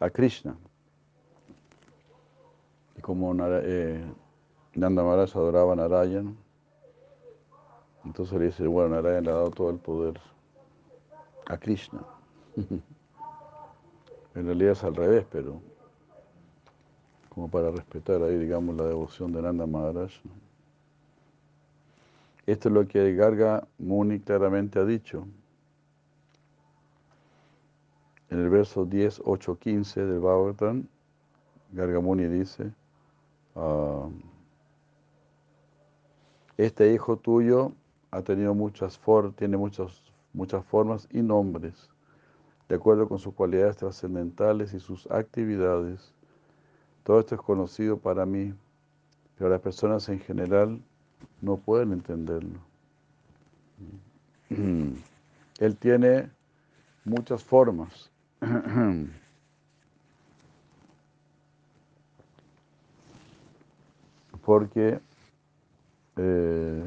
[0.04, 0.58] a Krishna.
[2.98, 4.04] Y como eh,
[4.76, 6.36] Nanda Maharaj adoraba a Narayan,
[8.04, 10.20] entonces le dice, bueno, Narayan le ha dado todo el poder
[11.46, 12.02] a Krishna.
[14.36, 15.62] en realidad es al revés, pero
[17.30, 20.12] como para respetar ahí, digamos, la devoción de Nanda Maharaj.
[22.46, 25.26] Esto es lo que Garga Muni claramente ha dicho.
[28.34, 30.88] En el verso 10, 8, 15 del Bhagavatam,
[31.72, 32.74] Gargamuni dice,
[33.56, 34.10] ah,
[36.58, 37.74] este hijo tuyo
[38.10, 40.02] ha tenido muchas formas, tiene muchas,
[40.34, 41.92] muchas formas y nombres,
[42.70, 46.12] de acuerdo con sus cualidades trascendentales y sus actividades.
[47.04, 48.52] Todo esto es conocido para mí,
[49.38, 50.82] pero las personas en general
[51.40, 52.58] no pueden entenderlo.
[54.50, 56.32] Él tiene
[57.06, 58.10] muchas formas.
[64.46, 65.00] Porque
[66.18, 66.84] eh,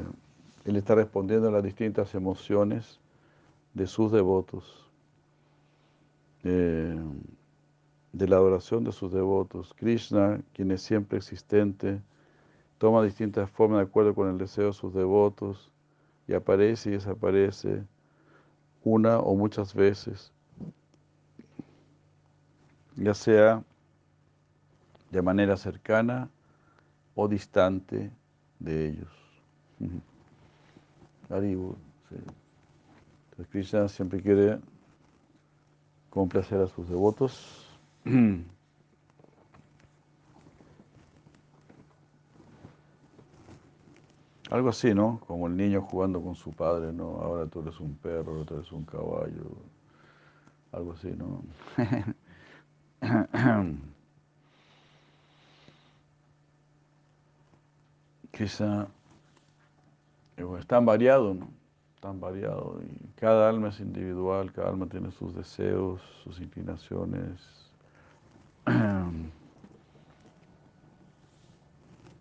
[0.65, 2.99] él está respondiendo a las distintas emociones
[3.73, 4.87] de sus devotos,
[6.43, 6.95] eh,
[8.13, 9.73] de la adoración de sus devotos.
[9.75, 11.99] Krishna, quien es siempre existente,
[12.77, 15.71] toma distintas formas de acuerdo con el deseo de sus devotos
[16.27, 17.83] y aparece y desaparece
[18.83, 20.31] una o muchas veces
[22.97, 23.63] ya sea
[25.11, 26.29] de manera cercana
[27.15, 28.11] o distante
[28.59, 29.09] de ellos.
[32.09, 34.59] Entonces Krishna siempre quiere
[36.09, 37.69] complacer a sus devotos.
[44.49, 45.19] Algo así, ¿no?
[45.27, 47.19] Como el niño jugando con su padre, ¿no?
[47.21, 49.43] Ahora tú eres un perro, ahora tú eres un caballo.
[50.71, 51.43] Algo así, ¿no?
[58.31, 58.87] Quizá
[60.37, 61.49] es tan variado, ¿no?
[61.99, 62.79] Tan variado.
[62.83, 67.41] Y cada alma es individual, cada alma tiene sus deseos, sus inclinaciones.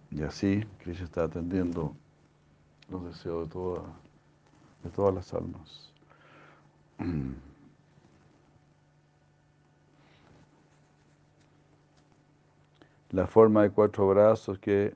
[0.09, 1.95] Y así Krishna está atendiendo
[2.89, 3.83] los deseos de, toda,
[4.83, 5.93] de todas las almas.
[13.17, 14.95] la forma de cuatro brazos que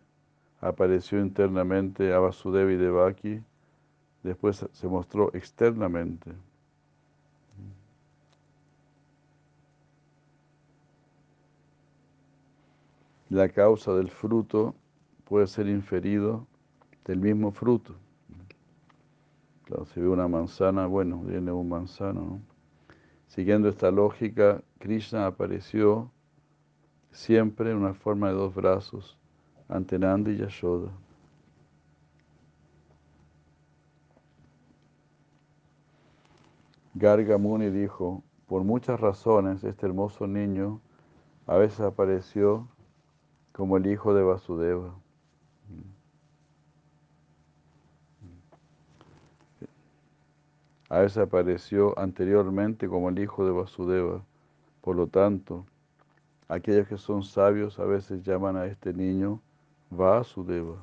[0.60, 3.42] apareció internamente a Vasudevi Devaki,
[4.22, 6.30] después se mostró externamente.
[13.30, 14.74] La causa del fruto
[15.24, 16.46] puede ser inferido
[17.06, 17.94] del mismo fruto.
[19.64, 22.42] Claro, si ve una manzana, bueno, viene un manzano.
[23.28, 26.10] Siguiendo esta lógica, Krishna apareció
[27.12, 29.18] siempre en una forma de dos brazos
[29.68, 30.90] ante Nanda y Yashoda.
[36.94, 40.80] Garga Muni dijo, por muchas razones este hermoso niño
[41.46, 42.68] a veces apareció
[43.52, 44.94] como el hijo de Vasudeva.
[50.88, 54.24] A veces apareció anteriormente como el hijo de Vasudeva.
[54.80, 55.64] Por lo tanto,
[56.50, 59.40] aquellos que son sabios a veces llaman a este niño
[59.88, 60.82] Vasudeva.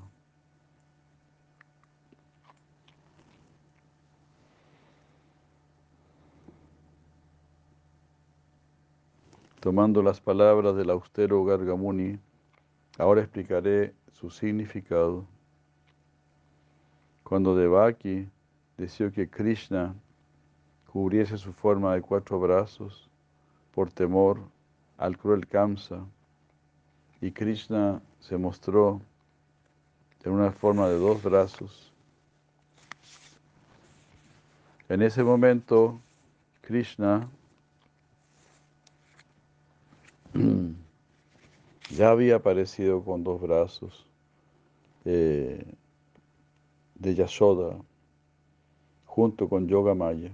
[9.60, 12.18] Tomando las palabras del austero Gargamuni,
[12.98, 15.28] ahora explicaré su significado.
[17.24, 18.30] Cuando Devaki
[18.78, 19.94] deseó que Krishna
[20.90, 23.10] cubriese su forma de cuatro brazos
[23.74, 24.40] por temor
[24.98, 26.06] al cruel Kamsa,
[27.22, 29.02] y Krishna se mostró
[30.24, 31.92] en una forma de dos brazos.
[34.90, 36.00] En ese momento,
[36.62, 37.30] Krishna
[41.90, 44.06] ya había aparecido con dos brazos
[45.06, 45.66] eh,
[46.96, 47.78] de Yashoda
[49.06, 50.32] junto con Yoga Maya.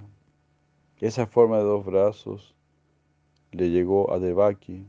[1.00, 2.56] Esa forma de dos brazos
[3.54, 4.86] le llegó a Devaki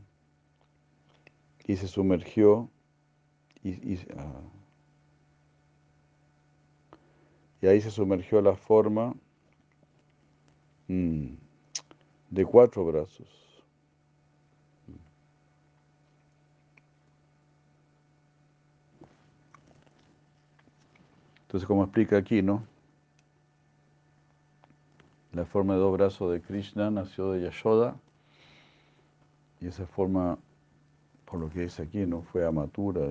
[1.67, 2.69] y se sumergió
[3.63, 4.41] y, ah,
[7.61, 9.15] y ahí se sumergió la forma
[10.87, 11.33] mm,
[12.29, 13.27] de cuatro brazos.
[21.41, 22.67] Entonces, como explica aquí, ¿no?
[25.31, 27.95] La forma de dos brazos de Krishna nació de Yashoda
[29.59, 30.37] y esa forma,
[31.25, 33.01] por lo que dice aquí, no fue amatura.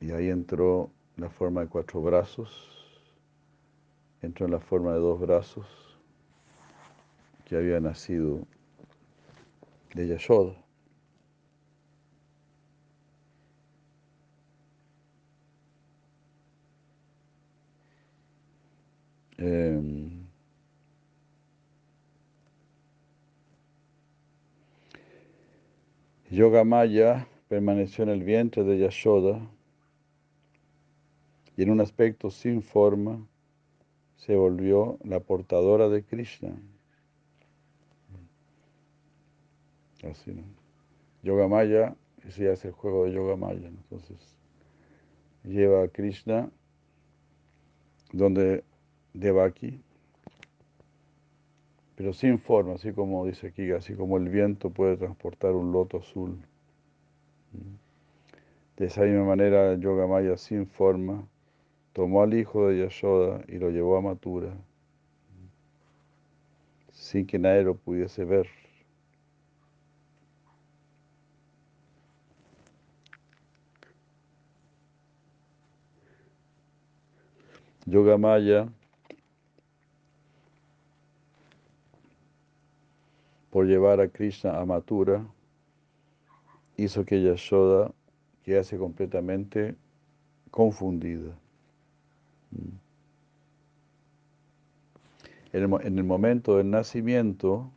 [0.00, 2.50] Y, ahí entró la forma de cuatro brazos,
[4.22, 5.66] entró en la forma de dos brazos
[7.44, 8.46] que había nacido
[9.94, 10.54] de Yashoda.
[19.38, 20.17] Eh,
[26.30, 29.40] Yoga Maya permaneció en el vientre de Yashoda
[31.56, 33.26] y en un aspecto sin forma
[34.16, 36.54] se volvió la portadora de Krishna.
[40.04, 40.42] Así, ¿no?
[41.22, 41.96] Yoga Maya,
[42.26, 44.36] ese hace el juego de Yoga Maya, entonces
[45.44, 46.50] lleva a Krishna
[48.12, 48.64] donde
[49.14, 49.80] Devaki,
[51.98, 55.98] pero sin forma, así como dice aquí, así como el viento puede transportar un loto
[55.98, 56.38] azul.
[58.76, 61.26] De esa misma manera, Yogamaya sin forma
[61.92, 64.52] tomó al hijo de Yashoda y lo llevó a Matura,
[66.92, 68.46] sin que nadie lo pudiese ver.
[77.86, 78.68] Yogamaya
[83.58, 85.26] por llevar a Krishna a Mathura,
[86.76, 87.92] hizo que Yashoda
[88.44, 89.74] quedase completamente
[90.52, 91.36] confundida.
[95.52, 97.68] En el, momento del nacimiento,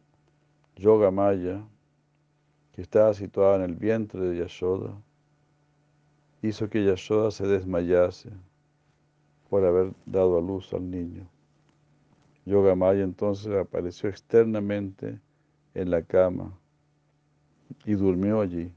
[0.76, 1.64] Yoga Maya,
[2.74, 4.95] que estaba situada en el vientre de Yashoda,
[6.44, 8.30] hizo que Yashoda se desmayase
[9.49, 11.28] por haber dado a luz al niño.
[12.45, 15.20] Yoga Maya entonces apareció externamente
[15.73, 16.57] en la cama
[17.85, 18.72] y durmió allí.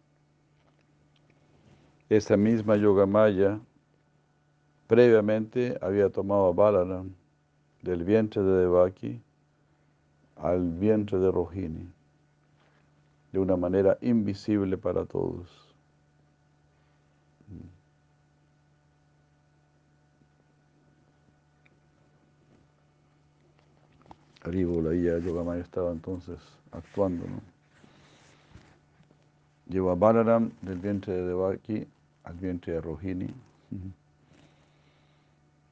[2.09, 3.61] Esa misma Yogamaya
[4.87, 7.11] previamente había tomado a Balaram
[7.83, 9.21] del vientre de Devaki
[10.37, 11.93] al vientre de Rohini
[13.33, 15.64] de una manera invisible para todos.
[24.45, 26.39] Aríbola y Yogamaya estaba entonces
[26.71, 27.27] actuando.
[27.27, 27.41] ¿no?
[29.67, 31.89] Llevó a Balaram del vientre de Devaki
[32.25, 33.35] al vientre de Rohini.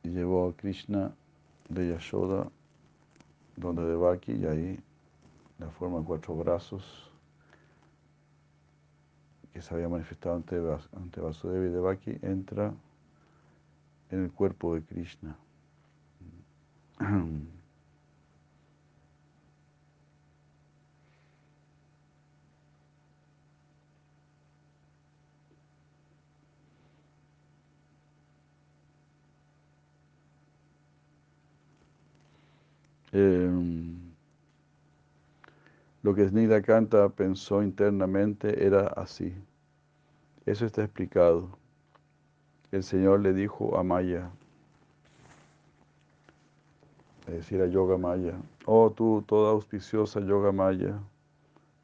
[0.04, 1.12] Y llevó a Krishna
[1.68, 2.48] de Yashoda,
[3.56, 4.80] donde Devaki, y ahí
[5.58, 7.10] la forma de cuatro brazos
[9.52, 10.56] que se había manifestado ante,
[10.96, 12.72] ante Vasudeva y Devaki entra
[14.10, 15.36] en el cuerpo de Krishna.
[33.12, 34.12] Em,
[36.02, 39.34] lo que Snida Kanta pensó internamente era así.
[40.46, 41.48] Eso está explicado.
[42.72, 44.30] El Señor le dijo a Maya,
[47.28, 48.34] es decir, a Yoga Maya,
[48.64, 50.98] oh tú, toda auspiciosa Yoga Maya,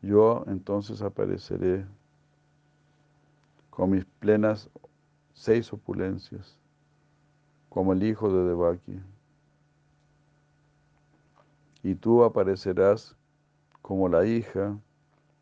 [0.03, 1.85] yo entonces apareceré
[3.71, 4.71] con mis plenas
[5.35, 6.59] seis opulencias,
[7.69, 9.01] como el hijo de Devaki.
[11.83, 13.17] Y tú aparecerás
[13.83, 14.79] como la hija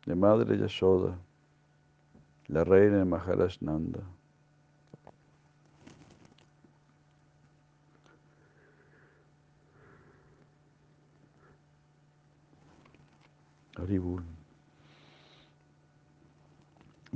[0.05, 1.17] de Madre Yashoda,
[2.47, 4.03] la reina de Maharaj Nanda.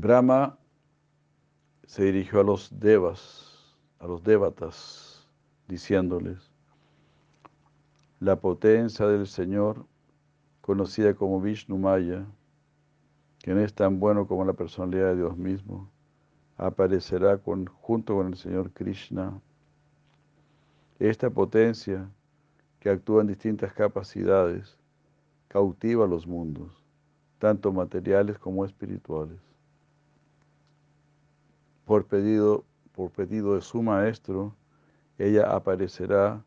[0.01, 0.57] Brahma
[1.85, 5.27] se dirigió a los devas, a los devatas,
[5.67, 6.50] diciéndoles,
[8.21, 9.85] la potencia del Señor,
[10.61, 12.25] conocida como Vishnu Maya,
[13.39, 15.91] que no es tan bueno como la personalidad de Dios mismo,
[16.55, 17.37] aparecerá
[17.81, 19.41] junto con el Señor Krishna.
[20.99, 22.09] Esta potencia,
[22.79, 24.77] que actúa en distintas capacidades,
[25.49, 26.71] cautiva los mundos,
[27.39, 29.51] tanto materiales como espirituales
[31.91, 34.55] por pedido, por pedido de su maestro,
[35.17, 36.41] ella aparecerá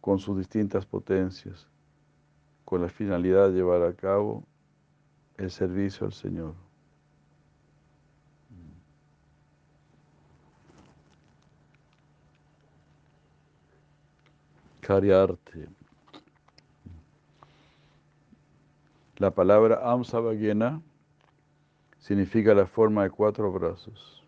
[0.00, 1.66] con sus distintas potencias,
[2.64, 4.44] con la finalidad de llevar a cabo
[5.36, 6.54] el servicio al Señor.
[14.80, 15.68] Cariarte.
[19.16, 20.80] La palabra Amsabagena
[21.98, 24.24] significa la forma de cuatro brazos.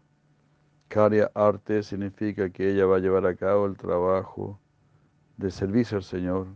[0.89, 4.59] Karya arte significa que ella va a llevar a cabo el trabajo
[5.41, 6.47] de servicio al Señor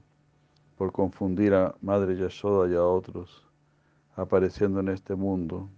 [0.77, 3.47] por confundir a Madre Yashoda y a otros
[4.15, 5.69] apareciendo en este mundo.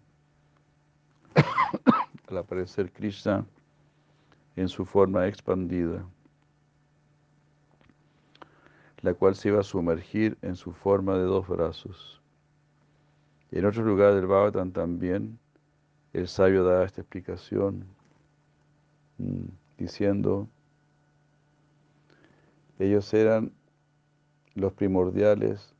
[2.28, 3.46] Al aparecer Krishna
[4.56, 6.04] en su forma expandida,
[9.02, 12.20] la cual se iba a sumergir en su forma de dos brazos.
[13.52, 15.38] En otro lugar del Bhagavatam también
[16.12, 17.86] el sabio da esta explicación
[19.18, 20.46] Mm, diciendo,
[22.78, 23.52] ellos eran
[24.54, 25.74] los primordiales,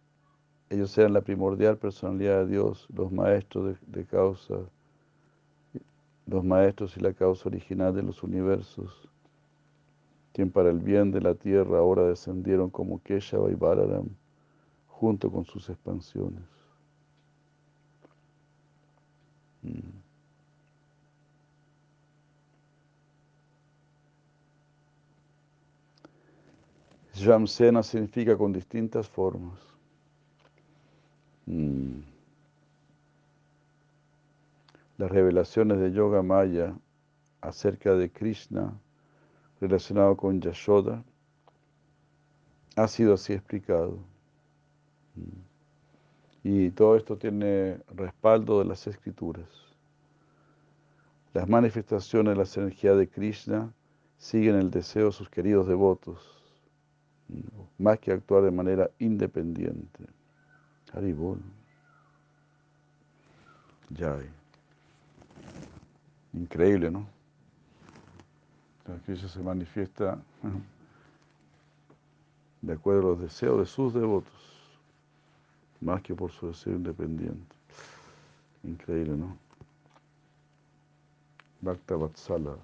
[0.71, 4.55] ellos eran la primordial personalidad de Dios, los maestros de, causa,
[6.27, 9.09] los maestros y la causa original de los universos,
[10.33, 14.09] quien para el bien de la tierra ahora descendieron como Keshava y Balaram
[14.89, 16.45] junto con sus expansiones.
[19.63, 19.96] Mm.
[27.19, 29.59] Jamsena significa con distintas formas.
[31.47, 32.01] Mm.
[34.99, 36.75] Las revelaciones de Yoga Maya
[37.41, 38.79] acerca de Krishna
[39.61, 41.03] relacionado con Yashoda
[42.77, 43.99] ha sido así explicado.
[45.15, 46.49] Mm.
[46.49, 49.49] Y todo esto tiene respaldo de las escrituras.
[51.33, 53.73] Las manifestaciones de las energías de Krishna
[54.19, 56.36] siguen el deseo de sus queridos devotos
[57.79, 60.07] más que actuar de manera independiente.
[60.93, 61.41] Haribol.
[63.97, 64.29] Jai.
[66.33, 67.07] Increíble, ¿no?
[68.87, 70.19] La Krishna se manifiesta
[72.63, 74.33] de acuerdo a los deseos de sus devotos,
[75.81, 77.57] más que por su deseo independiente.
[78.63, 79.37] Increíble, ¿no?
[81.61, 82.57] Bhakta Vatsala.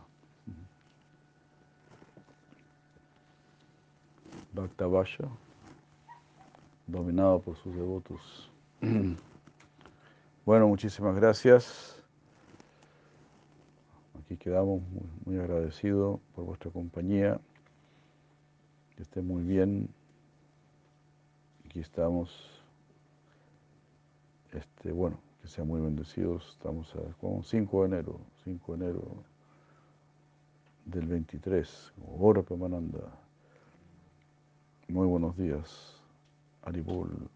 [4.52, 5.28] Bhaktavasha,
[6.86, 8.50] dominado por sus devotos.
[10.44, 12.02] Bueno, muchísimas gracias.
[14.18, 14.82] Aquí quedamos
[15.24, 17.40] muy, agradecidos por vuestra compañía.
[18.96, 19.88] Que esté muy bien.
[21.64, 22.60] Aquí estamos.
[24.50, 26.50] Este, bueno, que sean muy bendecidos.
[26.50, 29.02] Estamos a, como 5 de enero, 5 de enero
[30.86, 33.21] del 23, Hora Pamananda.
[34.88, 36.00] Muy buenos días,
[36.62, 37.31] Aribul.